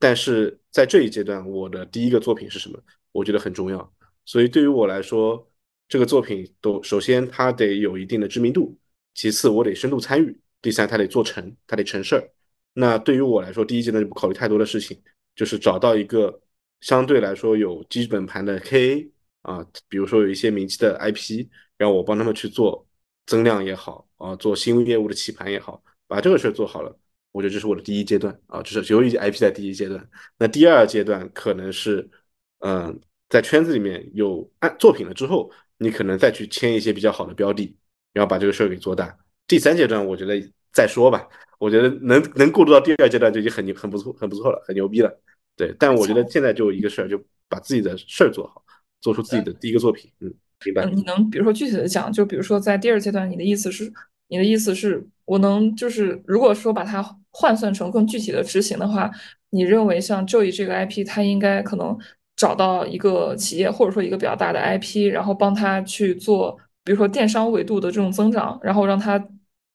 [0.00, 2.82] 但是在这一阶段，我的第一个作品是什么？
[3.12, 3.92] 我觉得很重要。
[4.28, 5.50] 所以对于我来说，
[5.88, 8.76] 这个作品都首先它得有一定的知名度，
[9.14, 12.30] 其次我得深度参与，第三它得做成，它得成事儿。
[12.74, 15.00] 那对于我来说，第一阶段就不考虑太多的事情，
[15.34, 16.38] 就是找到一个
[16.82, 19.08] 相对来说有基本盘的 KA
[19.40, 21.48] 啊，比如说有一些名气的 IP。
[21.78, 22.84] 让我帮他们去做
[23.24, 26.98] 增量也好啊，做新业务的起盘也好，把这个事儿做好了，
[27.30, 30.10] 我觉得这是我的第一阶段啊，这是由于 IP 在第一阶段。
[30.36, 32.10] 那第二阶段可能是，
[32.58, 32.98] 嗯，
[33.28, 37.76] 在圈子里面有按作品了之后，你可能再去签一些比较好的标的，
[38.12, 39.16] 然后把这个事儿给做大。
[39.46, 40.40] 第三阶段我觉得
[40.72, 45.20] 再说吧，我觉得能能过渡到第二阶段就已经很很不错很不错了，很牛逼了。
[45.56, 48.62] 对，但我觉得现在就一个事儿，就把自己的事儿做好，
[49.00, 50.32] 做出自己的第一个作品，嗯。
[50.64, 53.92] 明白，你能比如说具体的讲，就比如说在第二阶段，你的意思是，
[54.26, 57.00] 你的意思是我能就是，如果说把它
[57.30, 59.08] 换算成更具体的执行的话，
[59.50, 61.96] 你认为像 Joy 这个 IP，它应该可能
[62.38, 69.22] 找到一个企业或者说一个比较大的 IP，然后帮他去做，比如说电商维度的这种增长，然后让他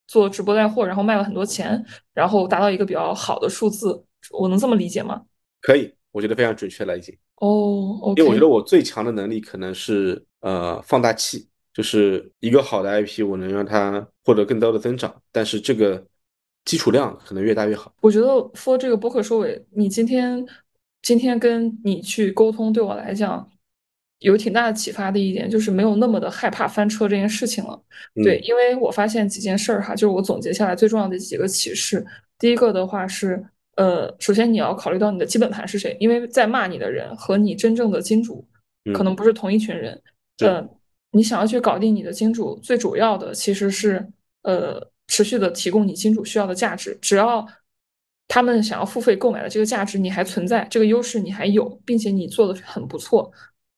[0.07, 1.84] 做直播带货，然后卖了很多钱，
[2.14, 5.22] 然后达到一个比较好的数字，我能这么理解吗？
[5.61, 7.14] 可以，我觉得非常准确了已经。
[7.41, 16.01] 哦，因为我觉得我最强的能力可能是呃放大器，就是一个好的 IP，我能让它获得更高的增长，但是这个
[16.64, 17.93] 基础量可能越大越好。
[17.99, 20.45] 我觉得 for 这个播客收尾，你今天
[21.04, 23.47] 今天跟你去沟通，对我来讲
[24.20, 27.80] 有挺大的启发的一点，就是没有那么的害怕翻车这件事情了。
[28.24, 32.04] 对，因为我发现几件事儿哈，就是我总结下来最重要的几个启示。
[32.39, 33.45] 第一个的话是，
[33.76, 38.47] 呃，首先你要考虑到你的基本盘是谁，因为在骂你的人和你真正的金主
[38.93, 40.01] 可能不是同一群人。
[40.39, 40.66] 呃，
[41.12, 44.08] 你想要去搞定你的金主，最主要的其实是
[44.43, 47.45] 呃持续的提供你金主需要的价值，只要。
[48.28, 53.32] 他们想要付费购买的这个价值你还存在，这个优势你还有，并且你做的很不错，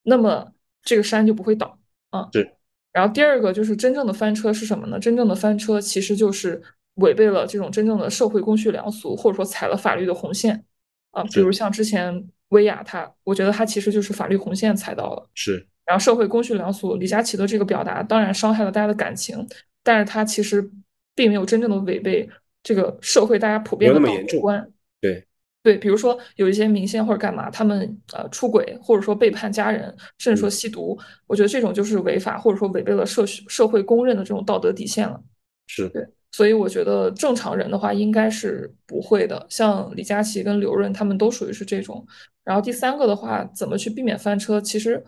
[0.03, 0.51] 那么
[0.83, 1.77] 这个山就不会倒
[2.11, 2.29] 啊。
[2.31, 2.55] 对。
[2.93, 4.97] 然后第二个就是真正的翻车是什么呢？
[4.97, 6.61] 真正的翻车其实就是
[6.95, 10.63] 违背了这种真正的社会公序良俗，或者说踩了法律的红线
[11.11, 11.21] 啊。
[11.23, 15.29] 比如像之前薇娅她，我觉得她其实就是法律红线踩到了。
[15.33, 15.67] 是。
[15.85, 19.45] 然后社会公序良俗，李佳琦的这个表达当然伤害了大家的感情，
[19.83, 20.71] 但是他其实
[21.13, 22.29] 并没有真正的违背。
[22.65, 24.67] 这个社会大家普遍的道德观，
[24.99, 25.23] 对
[25.61, 30.97] 对，比如说有一些明星或者干嘛，他们呃出轨或者说背叛家人，甚至说吸毒，
[31.27, 35.21] 我觉得这种就是违法或者说违背了社社会公认的这种道德底线了。
[35.67, 39.45] 是对，所以我觉得正常人的话应该是不会的。
[39.47, 42.03] 像李佳琦跟刘润他们都属于是这种。
[42.43, 44.59] 然后第三个的话，怎么去避免翻车？
[44.59, 45.03] 其实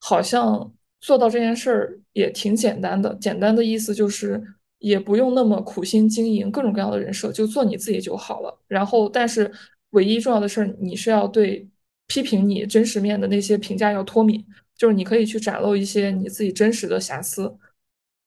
[0.00, 3.14] 好像做到这件事儿也挺简单的。
[3.20, 4.42] 简单的意思就是。
[4.84, 8.58] 也不用那么苦心经营各种各样的人设，就做你自己就好了。
[8.68, 9.50] 然后，但是
[9.92, 11.66] 唯一重要的事儿，你是要对
[12.06, 14.44] 批评你真实面的那些评价要脱敏，
[14.76, 17.50] 就是你可以去展露一些你自己真实的瑕疵，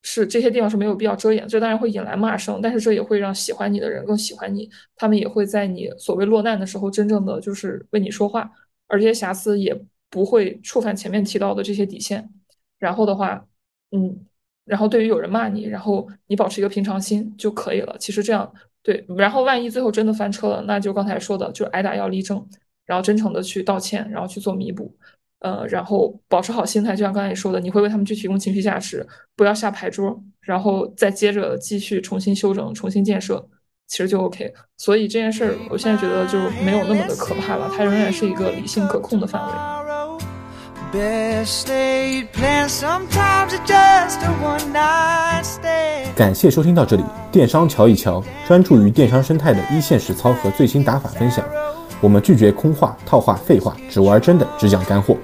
[0.01, 1.47] 是这些地方是没有必要遮掩。
[1.47, 8.51] 这当然会引来骂声，但是这也会让喜欢你的人更喜欢你，他们也会在你所谓落难的时候真正的就是为你说话，
[8.87, 9.79] 而这些瑕疵也
[10.09, 12.27] 不会触犯前面提到的这些底线。
[12.79, 13.45] 然后的话，
[13.91, 14.25] 嗯。
[14.68, 17.95] 然后对于有人骂你，然后你保持一个平常心就可以了。
[17.97, 18.51] 其实这样
[18.84, 22.45] 对，然后万一最后真的翻车了，那就刚才说的，就挨打要立正，
[22.86, 24.93] 然后真诚的去道歉，然后去做弥补，
[25.39, 29.05] 呃，然后保持好心态，就像刚才你说的，你会为他们去提供情绪价值，
[29.36, 33.45] 不要下牌桌，然后再接着继续重新修整、重新建设，
[33.88, 34.53] 其实就 OK。
[34.78, 39.86] 所以这件事儿，我现在觉得就没有那么的可怕了，它仍然是一个理性可控的范围。
[46.15, 51.45] 感谢收听到这里，电商瞧一瞧，专注于电商生态的一线实操和最新打法分享。
[52.01, 55.15] 我们拒绝空话、套话、废话，只玩真的，只讲干货。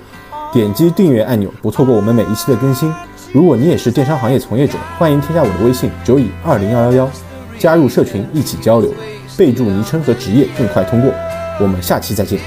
[0.51, 2.93] 点击订阅按钮，不错过我们每一期的更新。
[3.31, 7.09] 如果你也是电商行业从业者，欢迎添加我的微信九乙二零幺幺幺，
[7.57, 8.93] 加入社群一起交流，
[9.35, 11.11] 备注昵称和职业更快通过。
[11.59, 12.39] 我们下期再见。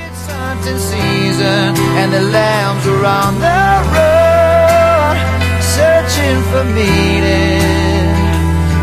[1.45, 5.17] And the lambs were on the road
[5.63, 8.15] searching for meaning.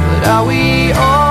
[0.10, 1.23] But are we all?